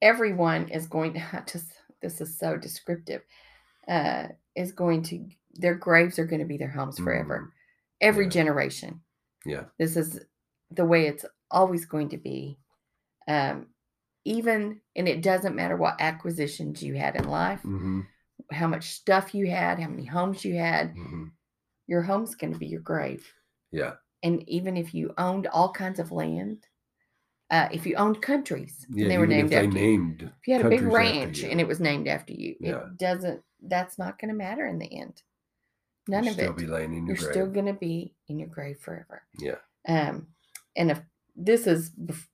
everyone 0.00 0.68
is 0.68 0.86
going 0.86 1.12
to 1.14 1.44
just. 1.46 1.72
This 2.00 2.20
is 2.20 2.38
so 2.38 2.56
descriptive. 2.56 3.22
Uh, 3.86 4.28
is 4.54 4.72
going 4.72 5.02
to 5.02 5.28
their 5.58 5.74
graves 5.74 6.18
are 6.18 6.26
going 6.26 6.40
to 6.40 6.46
be 6.46 6.56
their 6.56 6.70
homes 6.70 6.98
forever. 6.98 7.52
Every 8.00 8.24
yeah. 8.24 8.30
generation. 8.30 9.00
Yeah. 9.46 9.64
This 9.78 9.96
is 9.96 10.24
the 10.70 10.84
way 10.84 11.06
it's 11.06 11.24
always 11.50 11.84
going 11.86 12.08
to 12.10 12.18
be. 12.18 12.58
Um, 13.28 13.68
even 14.24 14.80
and 14.96 15.08
it 15.08 15.22
doesn't 15.22 15.54
matter 15.54 15.76
what 15.76 16.00
acquisitions 16.00 16.82
you 16.82 16.94
had 16.94 17.16
in 17.16 17.28
life, 17.28 17.60
hmm 17.62 18.00
how 18.52 18.66
much 18.68 18.90
stuff 18.90 19.34
you 19.34 19.48
had, 19.50 19.80
how 19.80 19.88
many 19.88 20.04
homes 20.04 20.44
you 20.44 20.54
had. 20.56 20.90
hmm 20.90 21.24
Your 21.86 22.02
home's 22.02 22.34
going 22.34 22.52
to 22.52 22.58
be 22.58 22.66
your 22.66 22.80
grave. 22.82 23.26
Yeah. 23.72 23.94
And 24.22 24.48
even 24.48 24.76
if 24.76 24.94
you 24.94 25.14
owned 25.18 25.46
all 25.48 25.72
kinds 25.72 25.98
of 25.98 26.12
land, 26.12 26.66
uh, 27.50 27.68
if 27.72 27.86
you 27.86 27.96
owned 27.96 28.20
countries 28.22 28.86
Yeah. 28.90 29.04
and 29.04 29.10
they 29.12 29.18
were 29.18 29.26
named 29.26 29.52
after 29.52 29.78
you, 29.78 30.30
if 30.40 30.46
you 30.46 30.54
had 30.54 30.66
a 30.66 30.68
big 30.68 30.82
ranch 30.82 31.42
and 31.44 31.60
it 31.60 31.66
was 31.66 31.80
named 31.80 32.08
after 32.08 32.32
you, 32.34 32.56
Yeah. 32.60 32.86
it 32.86 32.98
doesn't. 32.98 33.42
That's 33.62 33.98
not 33.98 34.18
going 34.18 34.28
to 34.28 34.34
matter 34.34 34.66
in 34.66 34.78
the 34.78 34.92
end. 35.00 35.22
None 36.08 36.24
you'll 36.24 36.30
of 36.32 36.36
still 36.38 36.50
it. 36.52 36.56
be 36.56 36.66
laying 36.66 36.92
in 36.94 37.06
your 37.06 37.16
You're 37.16 37.24
grave. 37.24 37.30
still 37.32 37.46
going 37.48 37.66
to 37.66 37.72
be 37.74 38.14
in 38.28 38.38
your 38.38 38.48
grave 38.48 38.78
forever. 38.78 39.22
Yeah. 39.38 39.56
Um, 39.88 40.28
and 40.76 40.90
if 40.90 41.00
this 41.34 41.66
is 41.66 41.90
bef- 41.90 42.26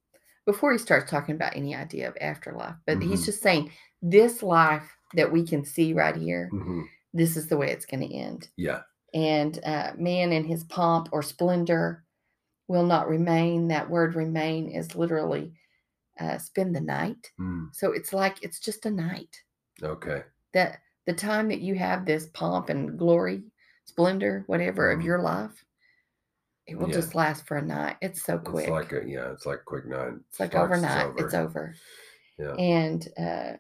before 0.45 0.73
he 0.73 0.79
starts 0.79 1.11
talking 1.11 1.35
about 1.35 1.57
any 1.57 1.75
idea 1.75 2.09
of 2.09 2.17
afterlife, 2.21 2.75
but 2.87 3.03
he's 3.03 3.23
Mhm. 3.23 3.27
just 3.27 3.43
saying 3.43 3.71
this 4.03 4.43
life 4.43 4.97
that 5.15 5.31
we 5.31 5.47
can 5.47 5.65
see 5.65 5.93
right 5.93 6.17
here, 6.17 6.49
hmm 6.51 6.83
this 7.15 7.37
is 7.37 7.47
the 7.49 7.57
way 7.59 7.71
it's 7.71 7.85
going 7.85 8.01
to 8.01 8.15
end. 8.15 8.49
Yeah. 8.57 8.85
And 9.13 9.63
uh, 9.67 9.93
man 9.99 10.33
in 10.33 10.45
his 10.45 10.65
pomp 10.65 11.11
or 11.13 11.23
splendor 11.23 12.05
will 12.69 12.87
not 12.87 13.07
remain. 13.07 13.69
That 13.69 13.91
word 13.91 14.15
remain 14.15 14.71
is 14.71 14.95
literally 14.97 15.53
uh, 16.19 16.39
spend 16.39 16.75
the 16.75 16.81
night. 16.81 17.31
Mm. 17.39 17.69
So 17.75 17.93
it's 17.93 18.15
like 18.15 18.43
it's 18.43 18.59
just 18.61 18.87
a 18.87 18.91
night. 18.91 19.37
Okay. 19.83 20.23
That 20.55 20.79
the 21.05 21.13
time 21.13 21.49
that 21.49 21.61
you 21.61 21.75
have 21.75 22.07
this 22.07 22.27
pomp 22.29 22.71
and 22.71 22.99
glory, 22.99 23.43
splendor, 23.85 24.45
whatever 24.47 24.91
of 24.91 25.03
your 25.03 25.21
life, 25.21 25.65
it 26.67 26.77
will 26.79 26.89
Yeah. 26.89 26.95
just 26.95 27.15
last 27.15 27.47
for 27.47 27.57
a 27.57 27.63
night. 27.63 27.97
It's 28.01 28.23
so 28.23 28.39
quick. 28.39 28.65
It's 28.65 28.71
like 28.71 28.93
a 28.93 29.03
yeah. 29.07 29.33
It's 29.33 29.47
like 29.47 29.61
a 29.61 29.65
quick 29.65 29.87
night. 29.87 30.13
It's 30.31 30.41
like 30.41 30.51
Starts, 30.53 30.73
overnight. 30.73 31.15
It's 31.19 31.35
over. 31.35 31.75
Yeah. 32.39 32.55
And 32.55 33.09
uh, 33.19 33.53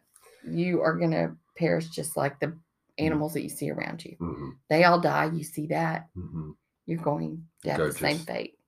you 0.44 0.80
are 0.80 0.96
going 0.96 1.10
to 1.10 1.36
perish 1.56 1.88
just 1.88 2.16
like 2.16 2.40
the 2.40 2.56
animals 2.98 3.34
that 3.34 3.42
you 3.42 3.48
see 3.48 3.70
around 3.70 4.04
you. 4.04 4.16
hmm 4.18 4.50
They 4.70 4.84
all 4.84 5.00
die. 5.00 5.30
You 5.32 5.44
see 5.44 5.66
that. 5.68 6.08
hmm 6.14 6.52
You're 6.86 7.02
going 7.02 7.44
to 7.64 7.70
have 7.70 7.78
the 7.78 7.92
same 7.92 8.18
fate. 8.18 8.58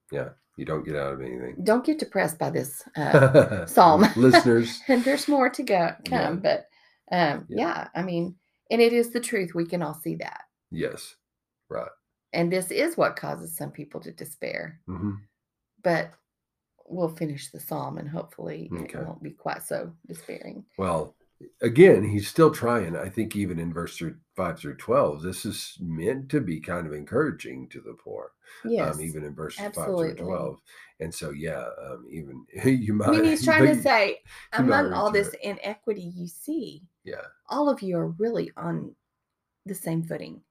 You 0.57 0.65
don't 0.65 0.85
get 0.85 0.95
out 0.95 1.15
of 1.15 1.21
anything. 1.21 1.57
Don't 1.65 1.85
get 1.85 1.99
depressed 1.99 2.39
by 2.39 2.49
this. 2.51 2.81
Uh, 2.97 3.67
Psalm. 3.67 4.05
listeners. 4.17 4.81
and 4.87 5.03
there's 5.03 5.27
more 5.27 5.51
to 5.51 5.63
go 5.65 5.91
come. 6.05 6.13
Yeah. 6.13 6.31
But 6.35 6.69
um, 7.11 7.47
Yeah. 7.49 7.67
yeah, 7.67 7.89
I 7.95 8.03
mean, 8.03 8.37
and 8.71 8.81
it 8.81 8.93
is 8.93 9.11
the 9.11 9.19
truth. 9.19 9.53
We 9.55 9.67
can 9.67 9.83
all 9.83 9.95
see 9.95 10.15
that. 10.17 10.43
Yes. 10.71 11.17
Right. 11.75 11.91
And 12.33 12.53
this 12.53 12.71
is 12.71 12.97
what 12.97 13.17
causes 13.17 13.57
some 13.57 13.71
people 13.71 14.01
to 14.01 14.13
despair. 14.13 14.81
hmm 14.87 15.13
But 15.83 16.13
we'll 16.87 17.09
finish 17.17 17.51
the 17.51 17.61
psalm 17.61 17.99
and 17.99 18.09
hopefully 18.09 18.71
Okay. 18.73 18.99
it 18.99 19.07
won't 19.07 19.23
be 19.23 19.31
quite 19.31 19.63
so 19.63 19.93
despairing. 20.07 20.65
Well, 20.77 21.15
again, 21.63 22.05
he's 22.05 22.29
still 22.29 22.51
trying. 22.51 22.97
I 22.97 23.09
think 23.09 23.35
even 23.37 23.59
in 23.59 23.73
verse 23.73 23.97
through 23.97 24.17
five 24.37 24.59
through 24.59 24.77
twelve, 24.77 25.23
this 25.23 25.45
is 25.47 25.77
meant 25.81 26.29
to 26.31 26.41
be 26.41 26.61
kind 26.61 26.87
of 26.87 26.93
encouraging 26.93 27.69
to 27.71 27.81
the 27.81 27.95
poor. 27.95 28.33
Yes. 28.65 28.95
Um, 28.97 29.01
even 29.01 29.25
in 29.25 29.35
verses 29.35 29.61
five 29.75 29.87
through 29.87 30.15
twelve. 30.17 30.61
And 31.01 31.13
so, 31.15 31.31
yeah, 31.31 31.65
um, 31.83 32.07
even 32.11 32.45
you 32.65 32.95
might. 32.95 33.09
I 33.09 33.13
mean, 33.13 33.25
he's 33.25 33.45
trying 33.45 33.67
to 33.67 33.81
say, 33.81 34.21
among 34.53 34.93
all 34.93 35.11
this 35.11 35.35
inequity 35.43 36.13
you 36.15 36.27
see, 36.29 36.83
Yeah. 37.05 37.27
all 37.49 37.69
of 37.69 37.81
you 37.83 37.97
are 37.97 38.09
really 38.09 38.53
on 38.57 38.95
the 39.67 39.75
same 39.75 40.03
footing. 40.03 40.43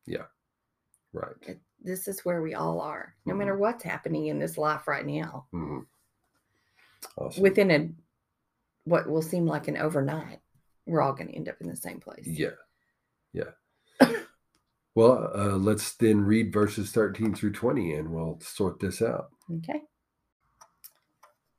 Right. 1.14 1.60
This 1.82 2.08
is 2.08 2.26
where 2.26 2.42
we 2.42 2.54
all 2.54 2.82
are, 2.82 3.16
no 3.26 3.34
Mhm. 3.34 3.38
matter 3.38 3.58
what's 3.58 3.84
happening 3.84 4.28
in 4.28 4.40
this 4.40 4.58
life 4.58 4.88
right 4.88 5.06
now. 5.06 5.48
hmm 5.52 5.80
Awesome. 7.18 7.44
Within 7.44 7.72
a 7.72 7.90
what 8.86 9.08
will 9.10 9.22
seem 9.22 9.46
like 9.46 9.68
an 9.68 9.78
overnight, 9.78 10.42
we're 10.86 11.02
all 11.02 11.14
going 11.14 11.28
to 11.28 11.36
end 11.36 11.48
up 11.48 11.60
in 11.62 11.68
the 11.68 11.76
same 11.76 12.00
place. 12.00 12.26
Yeah. 12.26 12.56
Yeah. 13.32 13.52
well, 14.96 15.32
uh, 15.34 15.58
let's 15.58 15.96
then 15.96 16.22
read 16.22 16.52
verses 16.52 16.92
13 16.92 17.34
through 17.36 17.54
20 17.54 17.94
and 17.94 18.12
we'll 18.12 18.40
sort 18.42 18.80
this 18.80 19.02
out. 19.02 19.32
Okay. 19.58 19.84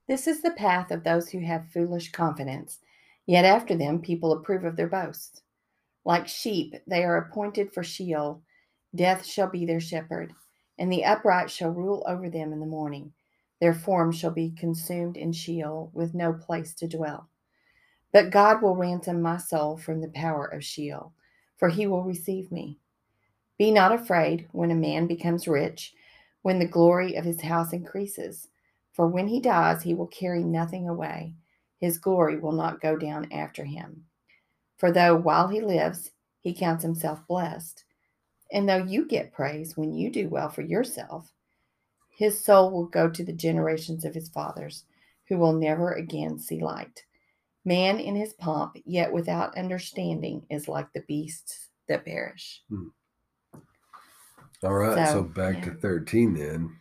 This 0.06 0.26
is 0.26 0.42
the 0.42 0.50
path 0.52 0.90
of 0.90 1.04
those 1.04 1.30
who 1.30 1.40
have 1.40 1.68
foolish 1.68 2.12
confidence 2.12 2.80
Yet 3.26 3.44
after 3.44 3.74
them, 3.74 4.00
people 4.02 4.32
approve 4.32 4.64
of 4.64 4.76
their 4.76 4.88
boasts. 4.88 5.40
Like 6.04 6.28
sheep, 6.28 6.74
they 6.86 7.04
are 7.04 7.16
appointed 7.16 7.72
for 7.72 7.82
Sheol. 7.82 8.42
Death 8.94 9.26
shall 9.26 9.48
be 9.48 9.66
their 9.66 9.80
shepherd, 9.80 10.32
and 10.78 10.92
the 10.92 11.04
upright 11.04 11.50
shall 11.50 11.70
rule 11.70 12.04
over 12.06 12.28
them 12.28 12.52
in 12.52 12.60
the 12.60 12.66
morning. 12.66 13.12
Their 13.60 13.74
form 13.74 14.12
shall 14.12 14.30
be 14.30 14.50
consumed 14.50 15.16
in 15.16 15.32
Sheol, 15.32 15.90
with 15.92 16.14
no 16.14 16.32
place 16.32 16.74
to 16.74 16.88
dwell. 16.88 17.28
But 18.12 18.30
God 18.30 18.62
will 18.62 18.76
ransom 18.76 19.20
my 19.20 19.38
soul 19.38 19.76
from 19.76 20.00
the 20.00 20.08
power 20.08 20.46
of 20.46 20.64
Sheol, 20.64 21.12
for 21.56 21.68
he 21.68 21.86
will 21.86 22.04
receive 22.04 22.52
me. 22.52 22.78
Be 23.58 23.70
not 23.70 23.92
afraid 23.92 24.48
when 24.52 24.70
a 24.70 24.76
man 24.76 25.06
becomes 25.06 25.48
rich, 25.48 25.94
when 26.42 26.58
the 26.58 26.66
glory 26.66 27.14
of 27.14 27.24
his 27.24 27.40
house 27.40 27.72
increases. 27.72 28.48
For 28.92 29.08
when 29.08 29.26
he 29.26 29.40
dies, 29.40 29.82
he 29.82 29.94
will 29.94 30.06
carry 30.06 30.44
nothing 30.44 30.88
away. 30.88 31.34
His 31.80 31.98
glory 31.98 32.38
will 32.38 32.52
not 32.52 32.80
go 32.80 32.96
down 32.96 33.30
after 33.32 33.64
him. 33.64 34.04
For 34.76 34.92
though 34.92 35.16
while 35.16 35.48
he 35.48 35.60
lives, 35.60 36.10
he 36.40 36.54
counts 36.54 36.82
himself 36.82 37.26
blessed, 37.26 37.83
and 38.54 38.68
though 38.68 38.84
you 38.84 39.04
get 39.04 39.32
praise 39.32 39.76
when 39.76 39.92
you 39.92 40.10
do 40.10 40.28
well 40.28 40.48
for 40.48 40.62
yourself, 40.62 41.32
his 42.16 42.42
soul 42.42 42.70
will 42.70 42.86
go 42.86 43.10
to 43.10 43.24
the 43.24 43.32
generations 43.32 44.04
of 44.04 44.14
his 44.14 44.28
fathers, 44.28 44.84
who 45.28 45.38
will 45.38 45.52
never 45.52 45.94
again 45.94 46.38
see 46.38 46.60
light. 46.60 47.04
Man 47.64 47.98
in 47.98 48.14
his 48.14 48.32
pomp, 48.34 48.76
yet 48.84 49.12
without 49.12 49.58
understanding, 49.58 50.46
is 50.50 50.68
like 50.68 50.86
the 50.92 51.02
beasts 51.08 51.70
that 51.88 52.04
perish. 52.04 52.62
Hmm. 52.68 52.88
All 54.62 54.74
right. 54.74 55.08
So, 55.08 55.14
So, 55.14 55.22
back 55.24 55.64
to 55.64 55.72
13 55.72 56.34
then. 56.34 56.76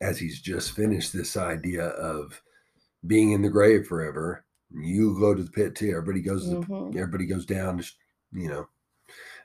As 0.00 0.18
he's 0.18 0.40
just 0.40 0.72
finished 0.72 1.12
this 1.12 1.36
idea 1.36 1.88
of 1.88 2.42
being 3.06 3.32
in 3.32 3.42
the 3.42 3.50
grave 3.50 3.86
forever, 3.86 4.44
you 4.72 5.16
go 5.20 5.34
to 5.34 5.44
the 5.44 5.50
pit 5.50 5.76
too. 5.76 5.90
Everybody 5.90 6.22
goes 6.22 6.44
to 6.44 6.50
the, 6.50 6.56
mm-hmm. 6.56 6.98
everybody 6.98 7.26
goes 7.26 7.46
down, 7.46 7.84
you 8.32 8.48
know, 8.48 8.66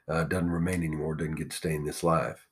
uh, 0.08 0.24
doesn't 0.26 0.50
remain 0.50 0.84
anymore, 0.84 1.16
doesn't 1.16 1.36
get 1.36 1.52
to 1.52 1.58
stay 1.58 1.76
in 1.76 1.86
this 1.86 2.04
life. 2.04 2.48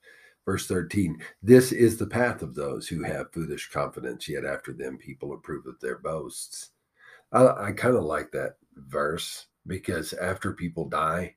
Verse 0.46 0.68
13, 0.68 1.22
this 1.42 1.72
is 1.72 1.98
the 1.98 2.08
path 2.08 2.42
of 2.42 2.56
those 2.56 2.88
who 2.88 3.04
have 3.04 3.32
foolish 3.32 3.70
confidence, 3.72 4.28
yet 4.28 4.46
after 4.46 4.74
them 4.74 4.98
people 4.98 5.34
approve 5.34 5.66
of 5.68 5.80
their 5.80 5.98
boasts. 6.00 6.72
I, 7.32 7.48
I 7.48 7.72
kind 7.74 7.96
of 7.98 8.04
like 8.04 8.32
that 8.32 8.58
verse 8.76 9.48
because 9.68 10.14
after 10.14 10.54
people 10.54 10.90
die, 10.90 11.36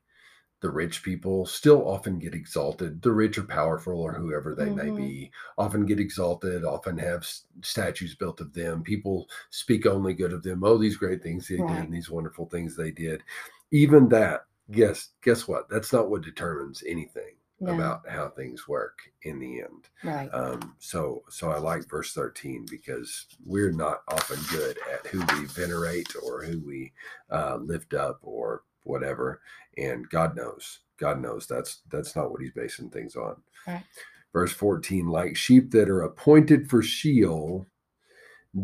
the 0.62 0.70
rich 0.70 1.02
people 1.02 1.44
still 1.46 1.86
often 1.86 2.18
get 2.18 2.34
exalted. 2.34 3.02
The 3.02 3.12
rich 3.12 3.36
or 3.38 3.44
powerful, 3.44 4.00
or 4.00 4.14
whoever 4.14 4.54
they 4.54 4.70
may 4.70 4.90
Mhm. 4.90 4.96
be, 4.96 5.30
often 5.58 5.84
get 5.86 6.00
exalted, 6.00 6.64
often 6.64 6.96
have 6.98 7.20
s- 7.22 7.44
statues 7.62 8.14
built 8.14 8.40
of 8.40 8.54
them. 8.54 8.82
People 8.82 9.28
speak 9.50 9.86
only 9.86 10.14
good 10.14 10.32
of 10.32 10.42
them. 10.42 10.64
Oh, 10.64 10.78
these 10.78 10.96
great 10.96 11.22
things 11.22 11.46
they 11.48 11.62
did, 11.62 11.84
and 11.84 11.92
these 11.94 12.10
wonderful 12.10 12.46
things 12.46 12.74
they 12.74 12.90
did. 12.90 13.22
Even 13.70 14.08
that, 14.08 14.46
guess 14.70 15.10
guess 15.22 15.46
what? 15.48 15.68
That's 15.70 15.92
not 15.92 16.10
what 16.10 16.22
determines 16.22 16.82
anything 16.86 17.36
No. 17.60 17.72
about 17.74 18.08
how 18.08 18.28
things 18.30 18.68
work 18.68 18.98
in 19.22 19.38
the 19.38 19.60
end. 19.62 19.88
Right. 20.04 20.28
Um, 20.32 20.76
so, 20.78 21.24
so 21.30 21.50
I 21.50 21.58
like 21.58 21.88
verse 21.88 22.12
thirteen 22.12 22.66
because 22.70 23.26
we're 23.44 23.72
not 23.72 24.02
often 24.08 24.38
good 24.50 24.78
at 24.92 25.06
who 25.08 25.20
we 25.20 25.46
venerate 25.46 26.14
or 26.22 26.44
who 26.44 26.60
we 26.60 26.92
uh, 27.30 27.56
lift 27.56 27.94
up 27.94 28.18
or 28.22 28.62
whatever, 28.84 29.40
and 29.76 30.08
God 30.10 30.36
knows. 30.36 30.80
God 30.98 31.20
knows 31.20 31.46
that's 31.46 31.82
that's 31.90 32.16
not 32.16 32.30
what 32.30 32.40
He's 32.42 32.52
basing 32.52 32.90
things 32.90 33.16
on. 33.16 33.36
Right. 33.66 33.84
Verse 34.32 34.52
fourteen: 34.52 35.06
Like 35.08 35.36
sheep 35.36 35.70
that 35.72 35.88
are 35.90 36.02
appointed 36.02 36.68
for 36.70 36.82
Sheol, 36.82 37.66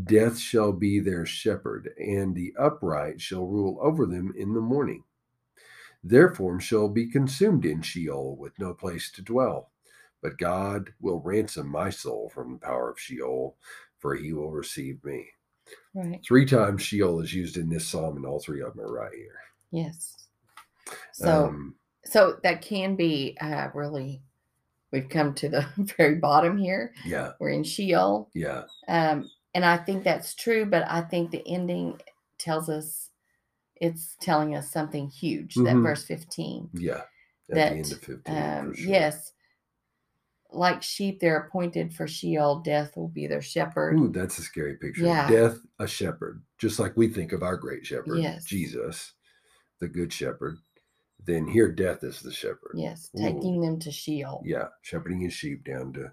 death 0.05 0.38
shall 0.38 0.73
be 0.73 1.01
their 1.01 1.27
shepherd, 1.27 1.91
and 1.99 2.35
the 2.35 2.55
upright 2.59 3.21
shall 3.21 3.47
rule 3.47 3.79
over 3.83 4.07
them 4.07 4.33
in 4.37 4.55
the 4.55 4.61
morning. 4.61 5.05
Their 6.05 6.35
form 6.35 6.59
shall 6.59 6.88
be 6.88 7.07
consumed 7.07 7.65
in 7.65 7.83
Sheol 7.83 8.37
with 8.37 8.59
no 8.59 8.75
place 8.75 9.11
to 9.12 9.23
dwell. 9.23 9.71
But 10.21 10.38
God 10.38 10.93
will 11.01 11.21
ransom 11.21 11.69
my 11.69 11.91
soul 11.91 12.31
from 12.33 12.53
the 12.53 12.59
power 12.59 12.91
of 12.91 12.99
Sheol, 13.01 13.57
for 13.99 14.15
he 14.15 14.33
will 14.33 14.51
receive 14.51 15.03
me. 15.05 15.27
Right. 15.95 16.21
Three 16.27 16.47
times 16.47 16.83
Sheol 16.83 17.21
is 17.21 17.33
used 17.35 17.57
in 17.57 17.69
this 17.69 17.87
psalm, 17.88 18.17
and 18.17 18.27
all 18.27 18.41
three 18.41 18.62
of 18.62 18.75
them 18.75 18.85
are 18.85 18.93
right 18.93 19.12
here. 19.15 19.38
Yes. 19.71 20.17
So, 21.12 21.47
Um, 21.47 21.75
so 22.05 22.38
that 22.43 22.62
can 22.62 22.97
be 22.97 23.37
uh, 23.41 23.69
really. 23.75 24.23
We've 24.93 25.09
come 25.09 25.33
to 25.35 25.49
the 25.49 25.67
very 25.97 26.17
bottom 26.17 26.59
here. 26.59 26.93
yeah, 27.07 27.33
We're 27.41 27.51
in 27.51 27.65
Sheol, 27.65 28.29
yeah, 28.35 28.65
um, 28.88 29.31
and 29.55 29.65
I 29.65 29.79
think 29.79 30.05
that's 30.05 30.35
true. 30.35 30.67
But 30.67 30.85
I 30.87 31.01
think 31.01 31.31
the 31.31 31.43
ending 31.49 31.99
tells 32.38 32.69
us 32.69 33.09
it's 33.83 34.16
telling 34.21 34.55
us 34.55 34.71
something 34.71 35.09
huge. 35.09 35.57
That 35.57 35.75
Mhm. 35.77 35.83
verse 35.83 36.05
fifteen. 36.05 36.71
yeah. 36.73 37.03
At 37.51 37.55
That, 37.57 37.71
the 37.73 37.77
end 37.79 37.92
of 37.92 37.99
15. 37.99 38.35
Um, 38.37 38.75
sure. 38.75 38.88
Yes, 38.90 39.33
like 40.53 40.83
sheep, 40.83 41.18
they're 41.21 41.37
appointed 41.40 41.92
for 41.92 42.07
Sheol. 42.07 42.61
Death 42.61 42.97
will 42.97 43.09
be 43.09 43.27
their 43.27 43.42
shepherd. 43.42 43.99
Ooh, 43.99 44.09
that's 44.11 44.38
a 44.38 44.42
scary 44.42 44.77
picture. 44.77 45.05
Yeah. 45.05 45.29
Death, 45.29 45.59
a 45.79 45.87
shepherd, 45.87 46.42
just 46.59 46.79
like 46.79 46.97
we 46.97 47.09
think 47.09 47.33
of 47.33 47.42
our 47.42 47.57
great 47.57 47.85
shepherd, 47.85 48.18
Yes. 48.21 48.45
Jesus, 48.45 49.14
the 49.81 49.88
good 49.88 50.12
shepherd. 50.12 50.59
Then 51.25 51.47
here, 51.49 51.71
death 51.71 52.05
is 52.05 52.21
the 52.21 52.33
shepherd. 52.33 52.73
Yes, 52.75 53.11
Ooh. 53.16 53.21
taking 53.21 53.61
them 53.61 53.79
to 53.81 53.90
Sheol. 53.90 54.42
yeah 54.45 54.68
shepherding 54.83 55.21
his 55.21 55.33
sheep 55.35 55.64
down 55.64 55.92
to 55.95 56.12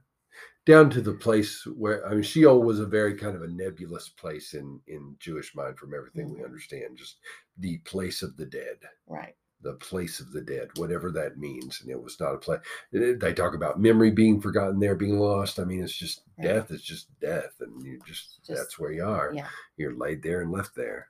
down 0.69 0.88
to 0.91 1.01
the 1.01 1.13
place 1.13 1.65
where 1.65 2.05
i 2.08 2.13
mean 2.13 2.21
sheol 2.21 2.62
was 2.62 2.79
a 2.79 2.86
very 2.86 3.15
kind 3.15 3.36
of 3.36 3.41
a 3.41 3.47
nebulous 3.47 4.08
place 4.10 4.53
in 4.53 4.79
in 4.88 5.15
jewish 5.19 5.55
mind 5.55 5.75
from 5.77 5.93
everything 5.95 6.29
we 6.32 6.39
Mhm. 6.41 6.45
understand 6.45 6.95
just 6.95 7.17
the 7.58 7.79
place 7.79 8.21
of 8.21 8.38
the 8.38 8.45
dead 8.45 8.77
Right. 9.08 9.36
the 9.62 9.73
place 9.73 10.19
of 10.19 10.32
the 10.32 10.41
dead 10.41 10.69
whatever 10.77 11.12
that 11.12 11.38
means 11.39 11.82
and 11.82 11.89
it 11.89 12.01
was 12.01 12.19
not 12.19 12.36
a 12.36 12.38
place 12.38 12.62
they 12.91 13.34
talk 13.34 13.55
about 13.55 13.79
memory 13.82 14.12
being 14.12 14.39
forgotten 14.39 14.79
there 14.79 14.95
being 14.95 15.17
lost 15.17 15.60
i 15.60 15.63
mean 15.63 15.84
it's 15.84 15.97
just 15.97 16.21
Right. 16.38 16.45
death 16.47 16.69
it's 16.71 16.84
just 16.84 17.08
death 17.19 17.55
and 17.62 17.82
you 17.84 17.99
just, 18.05 18.45
Just- 18.45 18.47
that's 18.60 18.77
where 18.79 18.91
you 18.91 19.03
are 19.05 19.34
Yeah. 19.34 19.49
you're 19.75 19.95
laid 19.95 20.21
there 20.21 20.41
and 20.41 20.51
left 20.51 20.75
there 20.75 21.08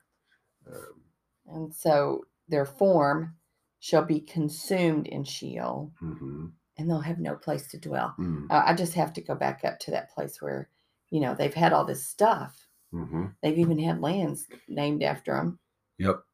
um, 0.66 1.02
And 1.46 1.74
so 1.74 2.24
their 2.48 2.64
form 2.64 3.36
shall 3.80 4.04
be 4.04 4.20
consumed 4.20 5.06
in 5.08 5.24
Sheol, 5.24 5.92
mhm, 6.02 6.52
and 6.80 6.88
they'll 6.90 7.00
have 7.00 7.18
no 7.20 7.36
place 7.36 7.68
to 7.68 7.78
dwell. 7.78 8.14
mm, 8.18 8.46
Uh, 8.50 8.62
I 8.64 8.74
just 8.74 8.94
have 8.94 9.12
to 9.12 9.20
go 9.20 9.34
back 9.34 9.64
up 9.64 9.78
to 9.80 9.90
that 9.92 10.10
place 10.10 10.40
where, 10.40 10.70
you 11.10 11.20
know, 11.20 11.34
they've 11.34 11.54
had 11.54 11.72
all 11.72 11.84
this 11.84 12.06
stuff. 12.06 12.66
mhm. 12.92 13.34
They've 13.42 13.58
even 13.58 13.78
had 13.78 14.00
lands 14.00 14.48
named 14.68 15.02
after 15.02 15.34
them, 15.34 15.58
yep 15.98 16.24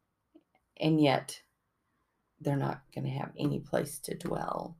and 0.78 1.00
yet 1.00 1.40
they're 2.40 2.56
not 2.56 2.82
going 2.94 3.04
to 3.04 3.10
have 3.10 3.32
any 3.38 3.60
place 3.60 3.98
to 4.00 4.14
dwell 4.16 4.76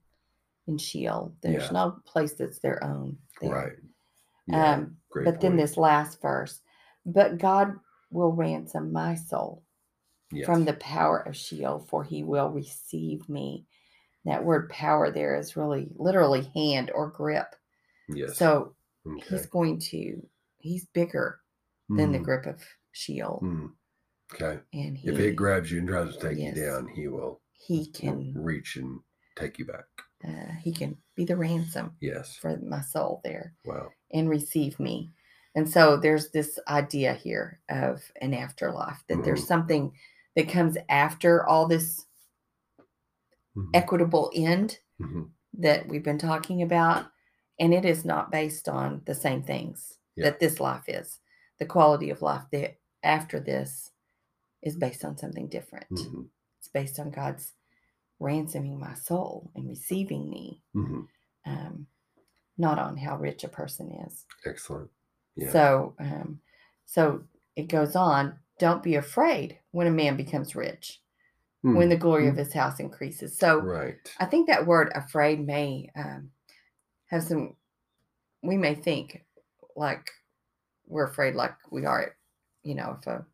in 0.66 0.78
Sheol. 0.78 1.34
There's 1.42 1.64
Yeah. 1.64 1.72
no 1.72 1.90
place 2.04 2.34
that's 2.34 2.58
their 2.60 2.82
own. 2.84 3.18
there. 3.40 3.50
right 3.50 3.72
yeah, 4.46 4.74
Um, 4.76 4.96
but 5.24 5.40
then 5.40 5.56
this 5.56 5.76
last 5.76 6.20
verse, 6.22 6.62
but 7.04 7.38
God 7.38 7.78
will 8.10 8.32
ransom 8.32 8.92
my 8.92 9.14
soul 9.14 9.62
from 10.46 10.64
the 10.64 10.74
power 10.74 11.18
of 11.20 11.36
Sheol, 11.36 11.80
for 11.80 12.02
he 12.04 12.22
will 12.24 12.50
receive 12.50 13.28
me. 13.28 13.66
That 14.26 14.44
word 14.44 14.68
power 14.70 15.10
there 15.10 15.36
is 15.36 15.56
really 15.56 15.88
literally 15.96 16.50
hand 16.54 16.90
or 16.94 17.08
grip. 17.08 17.54
yes 18.08 18.36
So 18.36 18.74
okay. 19.06 19.24
he's 19.30 19.46
going 19.46 19.78
to, 19.78 20.20
he's 20.58 20.84
bigger 20.86 21.40
than 21.88 22.12
the 22.12 22.18
Mm, 22.18 22.24
grip 22.24 22.46
of 22.46 22.62
Sheol. 22.92 23.40
mm. 23.42 23.70
Okay. 24.34 24.60
And 24.74 24.98
he, 24.98 25.08
If 25.08 25.20
it 25.20 25.36
grabs 25.36 25.70
you 25.70 25.78
and 25.78 25.88
tries 25.88 26.16
to 26.16 26.20
take 26.28 26.38
Yes. 26.38 26.56
you 26.56 26.62
down, 26.64 26.88
he 26.88 27.06
will 27.08 27.40
he 27.52 27.86
can, 27.86 28.32
reach 28.36 28.76
and 28.76 29.00
take 29.36 29.58
you 29.58 29.64
back. 29.64 29.84
uh, 30.26 30.52
he 30.60 30.72
can 30.72 30.96
be 31.14 31.24
the 31.24 31.36
ransom 31.36 31.96
Yes. 32.00 32.36
for 32.36 32.56
my 32.58 32.80
soul 32.80 33.20
there 33.22 33.54
Wow. 33.64 33.92
and 34.12 34.28
receive 34.28 34.80
me. 34.80 35.12
And 35.54 35.68
so 35.68 35.96
there's 35.96 36.30
this 36.30 36.58
idea 36.68 37.14
here 37.14 37.60
of 37.68 38.02
an 38.20 38.34
afterlife, 38.34 39.04
that 39.08 39.22
there's 39.24 39.44
Mhm. 39.44 39.46
something 39.46 39.92
that 40.34 40.48
comes 40.48 40.76
after 40.88 41.46
all 41.46 41.66
this 41.68 42.05
Mhm, 43.56 43.70
equitable 43.74 44.30
end 44.34 44.78
mhm. 45.00 45.30
that 45.54 45.88
we've 45.88 46.04
been 46.04 46.18
talking 46.18 46.62
about. 46.62 47.10
And 47.58 47.72
it 47.72 47.84
is 47.86 48.04
not 48.04 48.30
based 48.30 48.68
on 48.68 49.02
the 49.06 49.14
same 49.14 49.42
things 49.42 49.98
Yeah. 50.14 50.24
that 50.24 50.40
this 50.40 50.60
life 50.60 50.88
is. 50.88 51.20
The 51.58 51.66
quality 51.66 52.10
of 52.10 52.20
life 52.22 52.44
that 52.52 52.78
after 53.02 53.40
this 53.40 53.92
is 54.62 54.76
based 54.76 55.04
on 55.04 55.16
something 55.16 55.48
different. 55.48 55.88
Mhm, 55.90 56.28
It's 56.58 56.68
based 56.68 56.98
on 56.98 57.10
God's 57.10 57.54
ransoming 58.18 58.78
my 58.78 58.94
soul 58.94 59.50
and 59.54 59.68
receiving 59.68 60.28
me, 60.28 60.62
mhm. 60.74 61.06
um, 61.44 61.86
not 62.58 62.78
on 62.78 62.96
how 62.96 63.16
rich 63.16 63.44
a 63.44 63.48
person 63.48 63.90
is. 63.92 64.26
Excellent. 64.44 64.90
Yeah. 65.36 65.50
So, 65.52 65.94
um, 65.98 66.40
so 66.86 67.24
it 67.56 67.68
goes 67.68 67.94
on. 67.96 68.38
Don't 68.58 68.82
be 68.82 68.94
afraid 68.96 69.60
when 69.70 69.86
a 69.86 69.90
man 69.90 70.16
becomes 70.16 70.56
rich, 70.56 71.02
when 71.62 71.88
Mm, 71.88 71.90
the 71.90 71.96
glory 71.96 72.28
of 72.28 72.34
mm. 72.34 72.38
his 72.38 72.52
house 72.52 72.80
increases. 72.80 73.36
So, 73.36 73.58
right. 73.58 73.96
I 74.18 74.26
think 74.26 74.46
that 74.46 74.66
word 74.66 74.92
afraid 74.94 75.44
may 75.44 75.90
um, 75.96 76.30
have 77.06 77.24
some, 77.24 77.56
we 78.42 78.56
may 78.56 78.74
think 78.74 79.24
like 79.74 80.10
we're 80.86 81.04
afraid, 81.08 81.34
like 81.34 81.54
we 81.70 81.84
are, 81.84 82.14
you 82.62 82.74
know, 82.74 82.96
if 83.00 83.06
a 83.06 83.24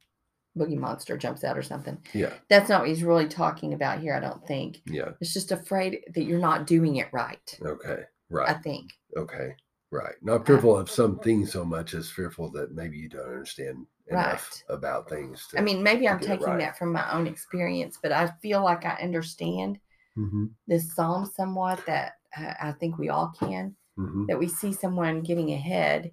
boogie 0.57 0.77
monster 0.77 1.17
jumps 1.17 1.45
out 1.45 1.59
or 1.59 1.63
something. 1.63 1.99
Yeah. 2.13 2.33
That's 2.49 2.69
not 2.69 2.81
what 2.81 2.89
he's 2.89 3.03
really 3.03 3.29
talking 3.29 3.75
about 3.75 4.01
here, 4.01 4.15
I 4.15 4.21
don't 4.21 4.47
think. 4.47 4.83
Yeah. 4.87 5.11
It's 5.21 5.33
just 5.33 5.53
afraid 5.53 6.01
that 6.15 6.25
you're 6.25 6.39
not 6.39 6.67
doing 6.67 6.97
it 6.97 7.09
right, 7.13 7.59
Okay. 7.65 8.03
Right. 8.31 8.49
I 8.49 8.55
think. 8.55 8.93
Okay. 9.17 9.55
Right. 9.91 10.15
Not 10.23 10.47
fearful 10.47 10.77
of 10.77 10.91
something 10.91 11.45
so 11.45 11.67
much 11.67 11.93
as 11.93 12.11
fearful 12.11 12.51
that 12.53 12.75
maybe 12.75 12.97
you 12.97 13.11
don't 13.11 13.29
understand 13.29 13.87
enough 14.09 14.63
about 14.69 15.09
things. 15.09 15.47
To, 15.49 15.59
I 15.59 15.63
mean, 15.63 15.83
maybe 15.83 16.09
I'm 16.09 16.21
taking 16.21 16.47
right. 16.47 16.59
that 16.61 16.79
from 16.79 16.93
my 16.93 17.11
own 17.13 17.27
experience, 17.27 17.99
but 18.03 18.13
I 18.13 18.33
feel 18.43 18.63
like 18.63 18.85
I 18.85 18.95
understand 19.03 19.79
hmm 20.15 20.47
this 20.67 20.95
psalm 20.95 21.27
somewhat 21.27 21.85
that 21.87 22.13
uh, 22.37 22.55
I 22.61 22.73
think 22.73 22.99
we 22.99 23.09
all 23.09 23.33
can. 23.39 23.75
hmm 23.97 24.27
That 24.27 24.39
we 24.39 24.49
see 24.49 24.73
someone 24.73 25.23
getting 25.23 25.53
ahead 25.53 26.13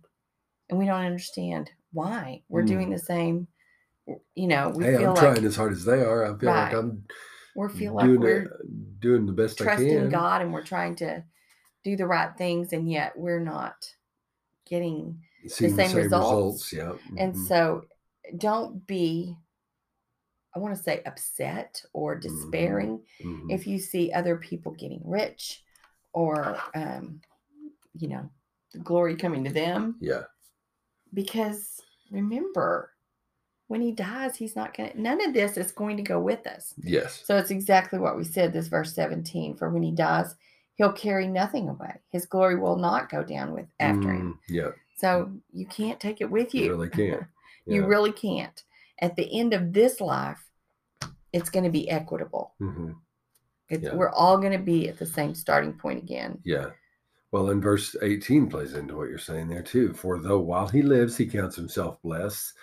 and 0.70 0.80
we 0.80 0.86
don't 0.86 1.06
understand 1.06 1.72
why. 1.94 2.44
We're 2.50 2.64
Mm. 2.64 2.68
doing 2.68 2.90
the 2.90 3.00
same. 3.00 3.48
You 4.36 4.48
know, 4.48 4.70
we 4.70 4.86
Hey, 4.86 4.96
feel 4.96 5.10
I'm 5.10 5.16
like 5.16 5.34
trying 5.34 5.46
as 5.46 5.56
hard 5.56 5.74
as 5.74 5.86
they 5.86 6.02
are. 6.02 6.26
I 6.26 6.38
feel 6.38 6.50
like 6.52 6.74
I'm 6.74 7.04
we 7.56 7.68
feel 7.70 7.94
like 7.94 8.08
doing 8.08 8.22
we're 8.22 8.44
it, 8.44 9.00
doing 9.00 9.26
the 9.26 9.34
best 9.34 9.62
I 9.62 9.66
trusting. 9.66 10.10
God 10.10 10.42
and 10.42 10.54
we're 10.54 10.64
trying 10.64 10.96
to 10.98 11.24
do 11.84 11.96
the 11.96 12.08
right 12.08 12.36
things, 12.38 12.74
and 12.74 12.90
yet 12.90 13.14
we're 13.18 13.40
not 13.40 13.76
getting. 14.66 15.22
Seeing 15.48 15.76
same 15.76 15.96
results. 15.96 16.72
Yeah. 16.74 16.94
And 17.18 17.34
mhm, 17.34 17.48
so, 17.48 17.86
don't 18.38 18.86
be. 18.88 19.36
I 20.56 20.60
want 20.60 20.76
to 20.76 20.82
say 20.82 21.02
upset 21.06 21.84
or 21.94 22.16
Mm-hmm. 22.16 22.28
despairing 22.28 23.02
mhm. 23.24 23.52
if 23.52 23.68
you 23.68 23.78
see 23.80 24.12
other 24.12 24.36
people 24.36 24.72
getting 24.74 25.02
rich, 25.06 25.64
or 26.14 26.58
um, 26.76 27.22
you 27.98 28.08
know, 28.10 28.30
the 28.74 28.80
glory 28.80 29.16
coming 29.16 29.44
to 29.44 29.52
them. 29.54 29.96
yeah. 30.00 30.24
Because 31.14 31.80
remember, 32.12 32.92
when 33.68 33.82
he 33.82 33.92
dies, 33.92 34.36
he's 34.36 34.56
not 34.56 34.76
going 34.76 34.92
to. 34.92 35.02
None 35.02 35.22
of 35.26 35.34
this 35.34 35.58
is 35.58 35.72
going 35.72 35.98
to 35.98 36.04
go 36.04 36.20
with 36.20 36.46
us. 36.48 36.74
Yes. 36.84 37.22
So 37.26 37.38
it's 37.38 37.52
exactly 37.52 38.00
what 38.00 38.18
we 38.18 38.24
said, 38.24 38.52
this 38.54 38.68
verse 38.68 38.94
17. 38.94 39.56
For 39.56 39.70
when 39.70 39.84
he 39.84 39.92
dies, 39.92 40.36
he'll 40.76 40.92
carry 40.94 41.28
nothing 41.28 41.70
away. 41.70 41.96
His 42.12 42.26
glory 42.26 42.58
will 42.60 42.78
not 42.78 43.10
go 43.10 43.24
down 43.24 43.54
with 43.54 43.68
after 43.80 44.12
him. 44.12 44.40
Mm, 44.50 44.54
Yeah. 44.56 44.70
So 45.00 45.32
you 45.54 45.66
can't 45.66 46.00
take 46.00 46.20
it 46.22 46.30
with 46.30 46.54
you. 46.54 46.66
You 46.66 46.70
really 46.72 46.90
can't. 47.02 47.24
you 47.66 47.86
really 47.86 48.12
can't. 48.12 48.64
At 49.02 49.16
the 49.16 49.40
end 49.40 49.54
of 49.54 49.72
this 49.72 50.02
life, 50.02 50.44
it's 51.32 51.50
going 51.50 51.64
to 51.64 51.70
be 51.70 51.90
equitable. 51.90 52.54
Mhm, 52.62 52.96
It's, 53.70 53.84
Yeah. 53.84 53.96
We're 53.96 54.10
all 54.12 54.38
going 54.38 54.52
to 54.52 54.58
be 54.74 54.90
at 54.90 54.98
the 54.98 55.06
same 55.06 55.34
starting 55.36 55.74
point 55.74 56.00
again. 56.04 56.40
Yeah. 56.44 56.72
Well, 57.32 57.52
in 57.52 57.62
verse 57.62 57.96
18 58.02 58.50
plays 58.50 58.74
into 58.74 58.98
what 58.98 59.08
you're 59.10 59.20
saying 59.20 59.48
there 59.48 59.62
too. 59.62 59.94
For 59.94 60.20
though 60.20 60.40
while 60.40 60.68
he 60.68 60.82
lives, 60.82 61.16
he 61.16 61.28
counts 61.28 61.56
himself 61.56 62.02
blessed, 62.02 62.54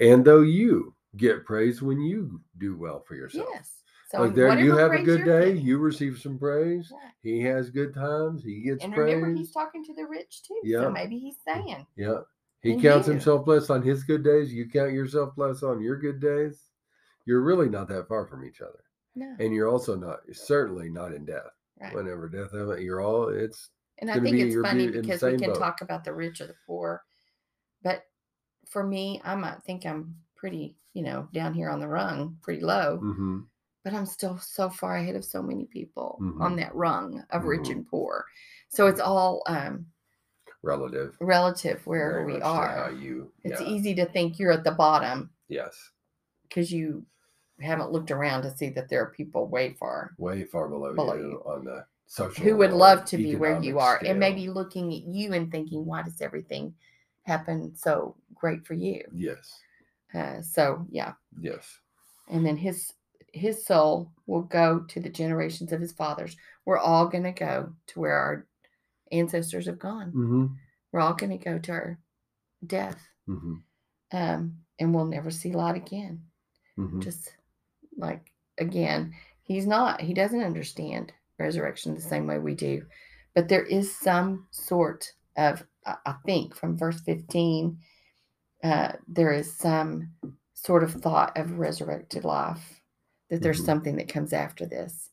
and 0.00 0.24
though 0.24 0.40
you 0.40 0.94
get 1.16 1.44
praise 1.44 1.82
when 1.82 2.00
you 2.00 2.40
do 2.58 2.76
well 2.76 3.00
for 3.06 3.14
yourself. 3.14 3.48
Yes. 3.52 3.75
So 4.08 4.20
like 4.22 4.34
there, 4.34 4.56
you 4.58 4.76
have 4.76 4.92
a 4.92 5.02
good 5.02 5.24
day, 5.24 5.48
getting. 5.54 5.64
you 5.66 5.78
receive 5.78 6.18
some 6.18 6.38
praise. 6.38 6.92
Yeah. 6.92 7.08
He 7.22 7.40
has 7.42 7.70
good 7.70 7.92
times, 7.92 8.44
he 8.44 8.60
gets 8.60 8.84
And 8.84 8.94
praise. 8.94 9.14
remember, 9.16 9.36
he's 9.36 9.50
talking 9.50 9.84
to 9.84 9.94
the 9.94 10.06
rich 10.06 10.42
too. 10.46 10.60
Yeah. 10.62 10.82
So 10.82 10.90
maybe 10.90 11.18
he's 11.18 11.36
saying, 11.44 11.86
yeah. 11.96 12.18
He 12.62 12.72
And 12.72 12.82
counts 12.82 13.06
you. 13.08 13.14
himself 13.14 13.44
blessed 13.44 13.70
on 13.70 13.82
his 13.82 14.04
good 14.04 14.22
days. 14.24 14.52
You 14.54 14.68
count 14.68 14.92
yourself 14.92 15.34
blessed 15.34 15.62
on 15.64 15.80
your 15.82 15.96
good 15.96 16.20
days. 16.20 16.62
You're 17.24 17.42
really 17.42 17.68
not 17.68 17.88
that 17.88 18.06
far 18.08 18.26
from 18.26 18.44
each 18.44 18.60
other. 18.60 18.84
no. 19.16 19.34
And 19.40 19.52
you're 19.52 19.68
also 19.68 19.96
not, 19.96 20.20
certainly 20.32 20.88
not 20.88 21.12
in 21.12 21.24
death. 21.24 21.50
Right. 21.80 21.92
Whenever 21.94 22.28
death 22.28 22.50
you're 22.80 23.00
all, 23.00 23.28
it's, 23.28 23.70
And 23.98 24.10
I 24.10 24.18
think 24.20 24.36
it's 24.38 24.56
funny 24.56 24.86
be 24.86 25.00
because 25.00 25.22
we 25.22 25.36
can 25.36 25.50
boat. 25.50 25.58
talk 25.58 25.80
about 25.82 26.04
the 26.04 26.12
rich 26.14 26.40
or 26.40 26.46
the 26.46 26.54
poor, 26.66 27.02
but 27.82 28.04
for 28.68 28.82
me, 28.82 29.20
I 29.24 29.34
might 29.34 29.62
think 29.64 29.84
I'm 29.84 30.16
pretty, 30.36 30.76
you 30.94 31.02
know, 31.02 31.28
down 31.34 31.52
here 31.54 31.68
on 31.70 31.80
the 31.80 31.88
rung, 31.88 32.38
pretty 32.40 32.62
low, 32.62 32.98
hmm 32.98 33.40
but 33.86 33.94
I'm 33.94 34.04
still 34.04 34.36
so 34.38 34.68
far 34.68 34.96
ahead 34.96 35.14
of 35.14 35.24
so 35.24 35.40
many 35.40 35.64
people 35.66 36.16
on 36.40 36.54
Mhm. 36.54 36.56
that 36.56 36.74
rung 36.74 37.24
of 37.30 37.44
rich 37.44 37.68
Mhm. 37.68 37.70
and 37.70 37.86
poor. 37.86 38.26
So 38.68 38.88
it's 38.88 38.98
all 38.98 39.44
um, 39.46 39.86
relative. 40.64 41.16
relative 41.20 41.86
where 41.86 42.14
very 42.14 42.24
we 42.34 42.42
are. 42.42 42.90
you, 42.90 43.30
It's 43.44 43.60
easy 43.60 43.94
to 43.94 44.04
think 44.04 44.40
you're 44.40 44.50
at 44.50 44.64
the 44.64 44.72
bottom 44.72 45.30
yes, 45.46 45.92
because 46.42 46.72
you 46.72 47.06
haven't 47.60 47.92
looked 47.92 48.10
around 48.10 48.42
to 48.42 48.56
see 48.56 48.70
that 48.70 48.88
there 48.88 49.00
are 49.04 49.10
people 49.10 49.46
way 49.46 49.74
far 49.74 50.16
way 50.18 50.42
far 50.42 50.68
below, 50.68 50.92
Below 50.92 51.14
you, 51.14 51.30
you. 51.30 51.42
on 51.44 51.64
the 51.64 51.86
social. 52.06 52.42
who 52.44 52.56
would 52.56 52.72
love 52.72 53.04
to 53.04 53.16
be 53.16 53.36
where 53.36 53.62
you 53.62 53.78
are 53.78 54.00
and 54.04 54.18
maybe 54.18 54.48
looking 54.50 54.92
at 54.92 55.02
you 55.04 55.32
and 55.32 55.48
thinking, 55.52 55.86
why 55.86 56.02
does 56.02 56.20
everything 56.20 56.74
happen 57.22 57.72
so 57.76 58.16
great 58.34 58.66
for 58.66 58.74
you? 58.74 59.04
Yes, 59.12 59.62
Uh, 60.12 60.42
so 60.42 60.84
yeah, 60.90 61.14
yes, 61.38 61.78
and 62.26 62.44
then 62.44 62.56
his 62.56 62.92
his 63.36 63.64
soul 63.64 64.10
will 64.26 64.42
go 64.42 64.80
to 64.88 65.00
the 65.00 65.08
generations 65.08 65.72
of 65.72 65.80
his 65.80 65.92
fathers. 65.92 66.36
We're 66.64 66.78
all 66.78 67.06
going 67.06 67.24
to 67.24 67.32
go 67.32 67.72
to 67.88 68.00
where 68.00 68.14
our 68.14 68.46
ancestors 69.12 69.66
have 69.66 69.78
gone. 69.78 70.08
mm-hmm. 70.08 70.46
We're 70.92 71.00
all 71.00 71.14
going 71.14 71.38
to 71.38 71.44
go 71.44 71.58
to 71.58 71.72
our 71.72 71.98
death, 72.66 73.00
Mm-hmm. 73.28 73.54
um, 74.12 74.56
and 74.78 74.94
we'll 74.94 75.04
never 75.04 75.30
see 75.30 75.52
light 75.52 75.76
again. 75.76 76.22
Mm-hmm. 76.78 77.00
Just 77.00 77.34
like 77.96 78.32
again, 78.58 79.12
he's 79.42 79.66
not. 79.66 80.00
He 80.00 80.14
doesn't 80.14 80.42
understand 80.42 81.12
resurrection 81.38 81.94
the 81.94 82.00
same 82.00 82.26
way 82.26 82.38
we 82.38 82.54
do, 82.54 82.84
but 83.34 83.48
there 83.48 83.64
is 83.64 83.94
some 83.96 84.46
sort 84.50 85.12
of. 85.36 85.64
I 85.84 86.14
think 86.24 86.54
from 86.54 86.76
verse 86.78 87.00
fifteen, 87.00 87.78
uh, 88.64 88.92
there 89.08 89.32
is 89.32 89.52
some 89.52 90.10
sort 90.54 90.82
of 90.82 90.92
thought 90.92 91.36
of 91.36 91.58
resurrected 91.58 92.24
life 92.24 92.80
that 93.28 93.42
there's 93.42 93.60
Mhm. 93.62 93.66
something 93.66 93.96
that 93.96 94.08
comes 94.08 94.32
after 94.32 94.66
this. 94.66 95.10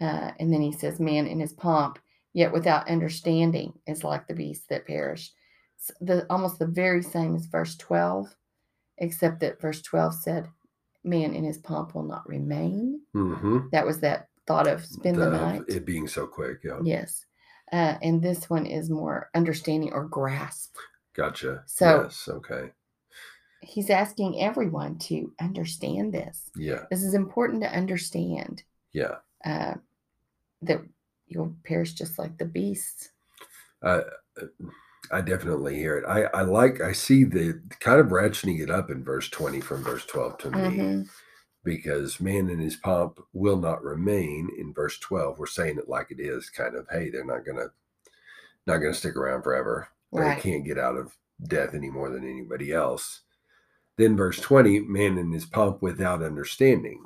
Uh, 0.00 0.32
and 0.40 0.52
then 0.52 0.60
he 0.60 0.72
says, 0.72 0.98
Man 1.00 1.26
in 1.26 1.38
his 1.40 1.52
pomp, 1.52 1.98
yet 2.32 2.52
without 2.52 2.88
understanding, 2.88 3.78
is 3.86 4.02
like 4.04 4.26
the 4.26 4.34
beasts 4.34 4.66
that 4.68 4.86
perish. 4.86 5.32
S- 5.78 5.92
The, 6.00 6.26
almost 6.30 6.58
the 6.58 6.66
very 6.66 7.02
same 7.02 7.34
as 7.36 7.46
verse 7.46 7.76
12, 7.76 8.34
except 8.98 9.40
that 9.40 9.60
verse 9.60 9.82
12 9.82 10.14
said, 10.14 10.48
Man 11.04 11.34
in 11.34 11.44
his 11.44 11.58
pomp 11.58 11.94
will 11.94 12.02
not 12.02 12.28
remain. 12.28 13.02
Mm-hmm. 13.14 13.68
That 13.72 13.86
was 13.86 14.00
that 14.00 14.28
thought 14.46 14.66
of 14.66 14.84
spend 14.84 15.16
the, 15.18 15.30
night. 15.30 15.62
It 15.68 15.84
being 15.86 16.08
so 16.08 16.26
quick, 16.26 16.64
yeah, 16.64 16.80
Yes. 16.82 17.24
Uh, 17.72 17.96
and 18.02 18.20
this 18.22 18.50
one 18.50 18.66
is 18.66 18.90
more 18.90 19.30
understanding 19.34 19.92
or 19.92 20.04
grasp. 20.06 20.76
gotcha. 21.14 21.62
So- 21.66 22.02
yes, 22.02 22.28
okay, 22.28 22.72
He's 23.66 23.90
asking 23.90 24.40
everyone 24.40 24.98
to 25.00 25.32
understand 25.40 26.12
this. 26.14 26.50
yeah, 26.56 26.84
This 26.90 27.02
is 27.02 27.14
important 27.14 27.62
to 27.62 27.68
understand. 27.74 28.62
yeah. 28.92 29.16
uh, 29.44 29.74
that 30.62 30.80
you'll 31.26 31.54
perish 31.64 31.92
just 31.94 32.18
like 32.18 32.38
the 32.38 32.44
beasts. 32.46 33.10
I 33.82 34.02
I 35.12 35.20
definitely 35.20 35.76
hear 35.76 35.98
it. 35.98 36.04
I 36.06 36.24
I 36.38 36.42
like 36.42 36.80
I 36.80 36.92
see 36.92 37.24
the 37.24 37.60
kind 37.80 38.00
of 38.00 38.06
ratcheting 38.06 38.60
it 38.60 38.70
up 38.70 38.90
in 38.90 39.04
verse 39.04 39.28
twenty 39.28 39.60
from 39.60 39.82
verse 39.82 40.06
twelve 40.06 40.38
to 40.38 40.50
me. 40.50 40.58
Mhm. 40.58 41.08
because 41.64 42.20
man 42.20 42.48
in 42.50 42.58
his 42.58 42.76
pomp 42.76 43.18
will 43.32 43.56
not 43.58 43.82
remain 43.82 44.50
in 44.58 44.74
verse 44.74 44.98
12 44.98 45.38
we're 45.38 45.46
saying 45.46 45.78
it 45.78 45.88
like 45.88 46.10
it 46.10 46.20
is 46.20 46.50
kind 46.50 46.74
of 46.76 46.86
hey 46.90 47.08
they're 47.10 47.24
not 47.24 47.44
gonna 47.46 47.68
not 48.66 48.78
gonna 48.78 48.92
stick 48.92 49.16
around 49.16 49.42
forever 49.42 49.88
Right. 50.12 50.36
they 50.36 50.42
can't 50.42 50.64
get 50.66 50.76
out 50.78 50.96
of 50.96 51.16
death 51.46 51.72
any 51.74 51.88
more 51.90 52.10
than 52.10 52.22
anybody 52.24 52.70
else 52.72 53.22
then 53.96 54.16
verse 54.16 54.40
20 54.40 54.80
man 54.80 55.18
in 55.18 55.32
his 55.32 55.46
pomp 55.46 55.82
without 55.82 56.22
understanding 56.22 57.04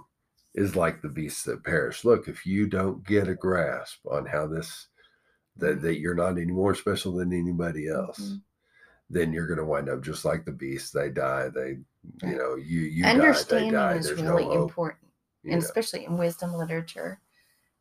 is 0.55 0.77
like 0.77 1.03
the 1.03 1.09
beasts 1.09 1.45
that 1.45 1.65
perish 1.65 2.05
look 2.05 2.29
if 2.29 2.47
you 2.47 2.67
don't 2.69 3.07
get 3.07 3.29
a 3.29 3.35
grasp 3.35 4.01
on 4.07 4.27
how 4.27 4.47
this 4.47 4.89
that, 5.57 5.83
that 5.83 5.99
you're 6.01 6.15
not 6.15 6.39
any 6.39 6.47
more 6.53 6.75
special 6.75 7.15
than 7.15 7.33
anybody 7.33 7.89
else 7.89 8.19
Mhm. 8.21 8.43
then 9.11 9.33
you're 9.33 9.47
going 9.47 9.59
to 9.59 9.65
wind 9.65 9.89
up 9.89 10.03
just 10.03 10.25
like 10.25 10.45
the 10.45 10.53
beasts 10.53 10.91
they 10.93 11.11
die 11.11 11.49
they 11.49 11.79
you 12.23 12.37
know 12.37 12.57
you 12.57 12.81
you 12.81 13.05
die, 13.05 13.11
Understanding 13.11 13.73
die. 13.73 13.95
is 13.95 14.07
There's 14.07 14.23
really 14.23 14.45
no 14.45 14.53
important, 14.55 15.13
and 15.45 15.55
know. 15.55 15.59
especially 15.59 16.05
in 16.05 16.19
wisdom 16.19 16.55
literature, 16.55 17.21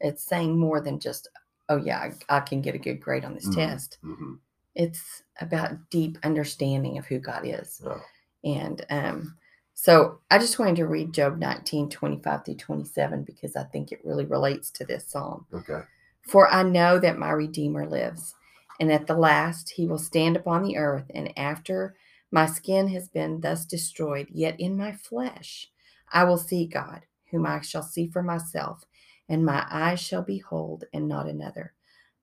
it's 0.01 0.23
saying 0.23 0.57
more 0.59 0.81
than 0.81 0.99
just, 0.99 1.27
"Oh 1.69 1.77
yeah, 1.77 1.99
I, 2.29 2.37
I 2.37 2.41
can 2.41 2.61
get 2.61 2.75
a 2.75 2.79
good 2.79 3.01
grade 3.01 3.25
on 3.25 3.35
this 3.35 3.45
Mhm. 3.45 3.55
test." 3.55 3.99
Mhm. 4.03 4.39
It's 4.75 5.23
about 5.41 5.89
deep 5.89 6.17
understanding 6.23 6.97
of 6.97 7.05
who 7.07 7.19
God 7.19 7.45
is, 7.45 7.81
Oh, 7.85 8.01
and 8.43 8.85
um, 8.89 9.37
so 9.73 10.19
I 10.31 10.39
just 10.39 10.57
wanted 10.57 10.77
to 10.77 10.87
read 10.87 11.13
Job 11.13 11.37
19, 11.37 11.89
25 11.89 12.45
through 12.45 12.55
27 12.55 13.23
because 13.23 13.55
I 13.55 13.63
think 13.65 13.91
it 13.91 14.01
really 14.03 14.25
relates 14.25 14.71
to 14.71 14.85
this 14.85 15.07
psalm. 15.07 15.45
okay. 15.53 15.81
For 16.21 16.51
I 16.51 16.63
know 16.63 16.99
that 16.99 17.19
my 17.19 17.29
Redeemer 17.29 17.87
lives, 17.87 18.33
and 18.79 18.91
at 18.91 19.07
the 19.07 19.15
last 19.15 19.69
he 19.69 19.87
will 19.87 19.99
stand 19.99 20.35
upon 20.35 20.63
the 20.63 20.77
earth, 20.77 21.05
and 21.13 21.31
after 21.37 21.95
my 22.31 22.45
skin 22.45 22.89
has 22.89 23.07
been 23.07 23.41
thus 23.41 23.65
destroyed, 23.65 24.27
yet 24.31 24.59
in 24.59 24.77
my 24.77 24.91
flesh 24.91 25.69
I 26.11 26.23
will 26.23 26.37
see 26.37 26.65
God, 26.65 27.05
whom 27.31 27.45
I 27.45 27.61
shall 27.61 27.83
see 27.83 28.07
for 28.07 28.23
myself, 28.23 28.85
and 29.29 29.45
my 29.45 29.65
eyes 29.69 29.99
shall 29.99 30.21
behold, 30.21 30.85
and 30.93 31.07
not 31.07 31.27
another. 31.27 31.73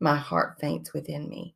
My 0.00 0.16
heart 0.16 0.58
faints 0.60 0.92
within 0.92 1.28
me. 1.28 1.54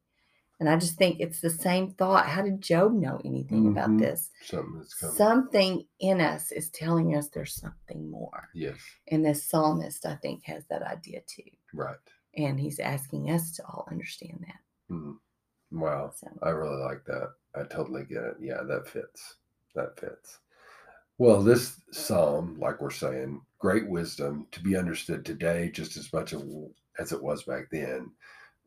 And 0.61 0.68
I 0.68 0.77
just 0.77 0.97
think 0.99 1.21
it's 1.21 1.40
the 1.40 1.51
same 1.51 1.92
thought. 1.92 2.27
How 2.27 2.42
did 2.42 2.61
Job 2.61 2.92
know 2.92 3.21
anything 3.25 3.68
about 3.68 3.90
Mhm. 3.90 4.01
this? 4.01 4.31
Something. 4.42 4.85
Something 4.85 5.87
in 6.01 6.21
us 6.21 6.51
is 6.51 6.68
telling 6.71 7.14
us 7.14 7.29
there's 7.29 7.55
something 7.55 8.11
more. 8.11 8.49
yes. 8.55 8.79
And 9.09 9.25
this 9.25 9.44
psalmist, 9.44 10.05
I 10.05 10.16
think, 10.16 10.44
has 10.44 10.64
that 10.66 10.83
idea 10.83 11.21
too. 11.27 11.51
Right. 11.73 11.97
And 12.37 12.59
he's 12.59 12.81
asking 12.81 13.31
us 13.31 13.53
to 13.57 13.64
all 13.66 13.87
understand 13.90 14.44
that. 14.47 14.92
Mhm. 14.94 15.18
Wow. 15.71 16.11
So 16.11 16.27
I 16.42 16.51
really 16.51 16.83
like 16.83 17.05
that. 17.05 17.35
I 17.55 17.62
totally 17.64 18.05
get 18.05 18.25
it. 18.25 18.37
Yeah, 18.40 18.62
that 18.62 18.88
fits. 18.88 19.37
That 19.75 19.99
fits. 20.01 20.40
Well, 21.18 21.42
this 21.42 21.81
psalm, 21.92 22.59
like 22.59 22.81
we're 22.81 22.90
saying, 22.90 23.44
great 23.59 23.88
wisdom 23.88 24.47
to 24.53 24.61
be 24.61 24.77
understood 24.77 25.25
today 25.25 25.71
just 25.71 25.97
as 25.97 26.12
much 26.12 26.33
as 26.99 27.12
it 27.12 27.23
was 27.23 27.42
back 27.44 27.68
then, 27.71 28.12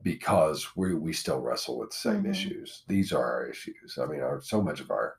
because 0.03 0.75
we 0.75 0.93
we 0.95 1.13
still 1.13 1.39
wrestle 1.39 1.77
with 1.79 1.91
the 1.91 1.95
same 1.97 2.23
Mhm. 2.23 2.31
issues. 2.31 2.83
These 2.87 3.11
are 3.13 3.23
our 3.23 3.47
issues. 3.47 3.97
I 4.01 4.05
mean, 4.05 4.21
our, 4.21 4.41
so 4.41 4.61
much 4.61 4.79
of 4.79 4.91
our 4.91 5.17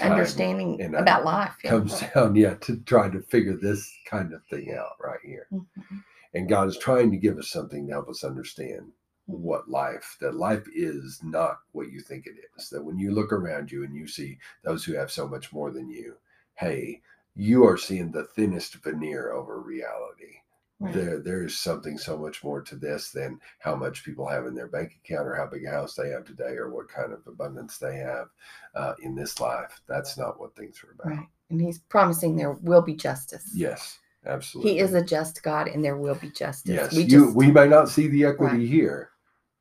understanding 0.00 0.80
and 0.80 0.94
about 0.94 1.24
life. 1.24 1.56
yeah. 1.64 1.70
comes 1.70 2.00
down, 2.14 2.36
yeah, 2.36 2.54
to 2.54 2.76
try 2.80 3.08
to 3.08 3.20
figure 3.22 3.56
this 3.56 3.90
kind 4.06 4.32
of 4.32 4.44
thing 4.46 4.72
out 4.72 4.92
right 5.02 5.20
here. 5.24 5.46
Mhm. 5.52 6.04
And 6.34 6.48
God 6.48 6.68
is 6.68 6.78
trying 6.78 7.10
to 7.10 7.16
give 7.16 7.38
us 7.38 7.48
something 7.50 7.86
to 7.86 7.92
help 7.92 8.08
us 8.08 8.22
understand 8.24 8.92
what 9.26 9.68
life 9.68 10.16
that 10.20 10.34
life 10.34 10.66
is 10.74 11.20
not 11.22 11.58
what 11.72 11.90
you 11.90 12.00
think 12.00 12.26
it 12.26 12.36
is 12.56 12.70
that 12.70 12.82
when 12.82 12.96
you 12.98 13.10
look 13.10 13.30
around 13.30 13.70
you 13.70 13.84
and 13.84 13.94
you 13.94 14.06
see 14.06 14.38
those 14.62 14.84
who 14.84 14.94
have 14.94 15.10
so 15.10 15.28
much 15.28 15.52
more 15.52 15.70
than 15.70 15.86
you 15.90 16.16
hey 16.54 17.02
you 17.34 17.62
are 17.66 17.76
seeing 17.76 18.10
the 18.10 18.24
thinnest 18.24 18.76
veneer 18.76 19.32
over 19.32 19.60
reality 19.60 20.36
Right. 20.80 20.94
there 20.94 21.18
there 21.18 21.44
is 21.44 21.58
something 21.58 21.98
so 21.98 22.16
much 22.16 22.44
more 22.44 22.62
to 22.62 22.76
this 22.76 23.10
than 23.10 23.40
how 23.58 23.74
much 23.74 24.04
people 24.04 24.28
have 24.28 24.46
in 24.46 24.54
their 24.54 24.68
bank 24.68 24.96
account 25.04 25.26
or 25.26 25.34
how 25.34 25.46
big 25.46 25.64
a 25.64 25.70
house 25.70 25.94
they 25.94 26.10
have 26.10 26.24
today 26.24 26.54
or 26.56 26.70
what 26.70 26.88
kind 26.88 27.12
of 27.12 27.26
abundance 27.26 27.78
they 27.78 27.96
have 27.96 28.28
uh, 28.76 28.94
in 29.02 29.16
this 29.16 29.40
life 29.40 29.80
that's 29.88 30.16
not 30.16 30.38
what 30.38 30.54
things 30.54 30.80
are 30.84 30.92
about 30.92 31.16
Right. 31.18 31.26
And 31.50 31.60
he's 31.60 31.78
promising 31.80 32.36
there 32.36 32.52
will 32.52 32.82
be 32.82 32.94
justice. 32.94 33.50
yes 33.52 33.98
absolutely 34.24 34.74
He 34.74 34.78
is 34.78 34.94
a 34.94 35.02
just 35.02 35.42
God 35.42 35.66
and 35.66 35.84
there 35.84 35.96
will 35.96 36.14
be 36.14 36.30
justice. 36.30 36.72
yes 36.72 36.92
we 36.94 37.02
you 37.02 37.08
just 37.24 37.34
we 37.34 37.50
may 37.50 37.66
not 37.66 37.88
see 37.88 38.06
the 38.06 38.24
equity 38.26 38.58
Right. 38.58 38.68
here 38.68 39.10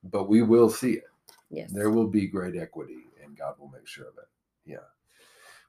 but 0.03 0.29
we 0.29 0.43
will 0.43 0.69
see 0.69 0.93
it 0.93 1.05
yes. 1.49 1.71
there 1.71 1.89
will 1.89 2.07
be 2.07 2.27
great 2.27 2.55
equity 2.55 3.05
and 3.23 3.35
God 3.35 3.55
will 3.59 3.69
make 3.69 3.87
sure 3.87 4.05
of 4.05 4.13
it. 4.19 4.29
Yeah. 4.71 4.85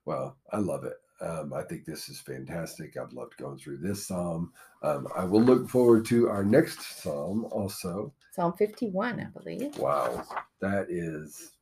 Well, 0.04 0.36
I 0.52 0.58
love 0.58 0.84
it. 0.84 0.96
Um, 1.20 1.52
I 1.52 1.62
think 1.62 1.84
this 1.84 2.08
is 2.08 2.20
fantastic. 2.20 2.96
I've 2.96 3.12
loved 3.12 3.36
going 3.36 3.58
through 3.58 3.78
this 3.78 4.06
psalm. 4.06 4.52
Um, 4.82 5.08
I 5.16 5.24
will 5.24 5.42
look 5.42 5.68
forward 5.68 6.04
to 6.06 6.28
our 6.28 6.44
next 6.44 7.02
psalm 7.02 7.46
also. 7.50 8.12
Psalm 8.32 8.52
51, 8.52 9.20
I 9.20 9.24
believe. 9.38 9.76
Wow, 9.78 10.24
that 10.60 10.86
is 10.88 11.52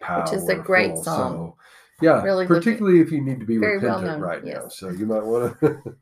powerful. 0.00 0.32
Which 0.32 0.42
is 0.42 0.48
a 0.48 0.56
great 0.56 0.96
psalm. 0.96 1.32
So, 1.32 1.56
yeah, 2.02 2.22
Really 2.22 2.46
particularly 2.46 3.00
if 3.00 3.12
you 3.12 3.20
need 3.20 3.38
to 3.38 3.46
be 3.46 3.58
well 3.58 3.70
repentant 3.70 4.04
known, 4.04 4.20
right 4.20 4.44
now. 4.44 4.68
So 4.68 4.90
you 4.90 5.06
might 5.06 5.22
want 5.24 5.58
to 5.60 5.96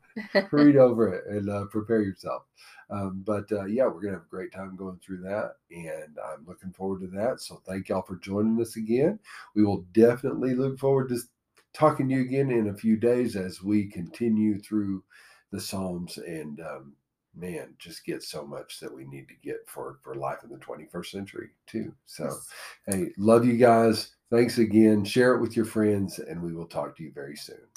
read 0.51 0.75
over 0.75 1.13
it 1.13 1.25
and 1.27 1.49
uh, 1.49 1.65
prepare 1.65 2.01
yourself. 2.01 2.43
Um, 2.89 3.23
but 3.25 3.51
uh, 3.51 3.65
yeah, 3.65 3.85
we're 3.85 4.01
gonna 4.01 4.13
have 4.13 4.23
a 4.23 4.29
great 4.29 4.51
time 4.51 4.75
going 4.75 4.99
through 5.05 5.21
that, 5.21 5.57
and 5.71 6.17
I'm 6.31 6.45
looking 6.47 6.71
forward 6.71 7.01
to 7.01 7.07
that. 7.17 7.41
So 7.41 7.61
thank 7.67 7.89
y'all 7.89 8.01
for 8.01 8.15
joining 8.17 8.59
us 8.59 8.75
again. 8.75 9.19
We 9.55 9.63
will 9.63 9.85
definitely 9.93 10.55
look 10.55 10.79
forward 10.79 11.09
to 11.09 11.19
talking 11.73 12.07
to 12.09 12.15
you 12.15 12.21
again 12.21 12.51
in 12.51 12.69
a 12.69 12.73
few 12.73 12.95
days 12.97 13.35
as 13.35 13.61
we 13.63 13.85
continue 13.87 14.59
through 14.59 15.03
the 15.51 15.59
Psalms 15.59 16.17
and 16.17 16.59
um, 16.61 16.93
man, 17.35 17.73
just 17.79 18.05
get 18.05 18.23
so 18.23 18.45
much 18.45 18.79
that 18.79 18.93
we 18.93 19.05
need 19.05 19.27
to 19.27 19.35
get 19.43 19.57
for 19.67 19.99
for 20.03 20.15
life 20.15 20.39
in 20.43 20.49
the 20.49 20.57
21st 20.57 21.05
century 21.07 21.49
too. 21.67 21.93
So 22.05 22.25
Yes. 22.25 22.47
hey, 22.87 23.11
love 23.17 23.45
you 23.45 23.57
guys. 23.57 24.11
Thanks 24.31 24.57
again. 24.57 25.03
Share 25.05 25.35
it 25.35 25.41
with 25.41 25.55
your 25.55 25.65
friends, 25.65 26.19
and 26.19 26.41
we 26.41 26.53
will 26.53 26.65
talk 26.65 26.95
to 26.97 27.03
you 27.03 27.11
very 27.13 27.35
soon. 27.35 27.67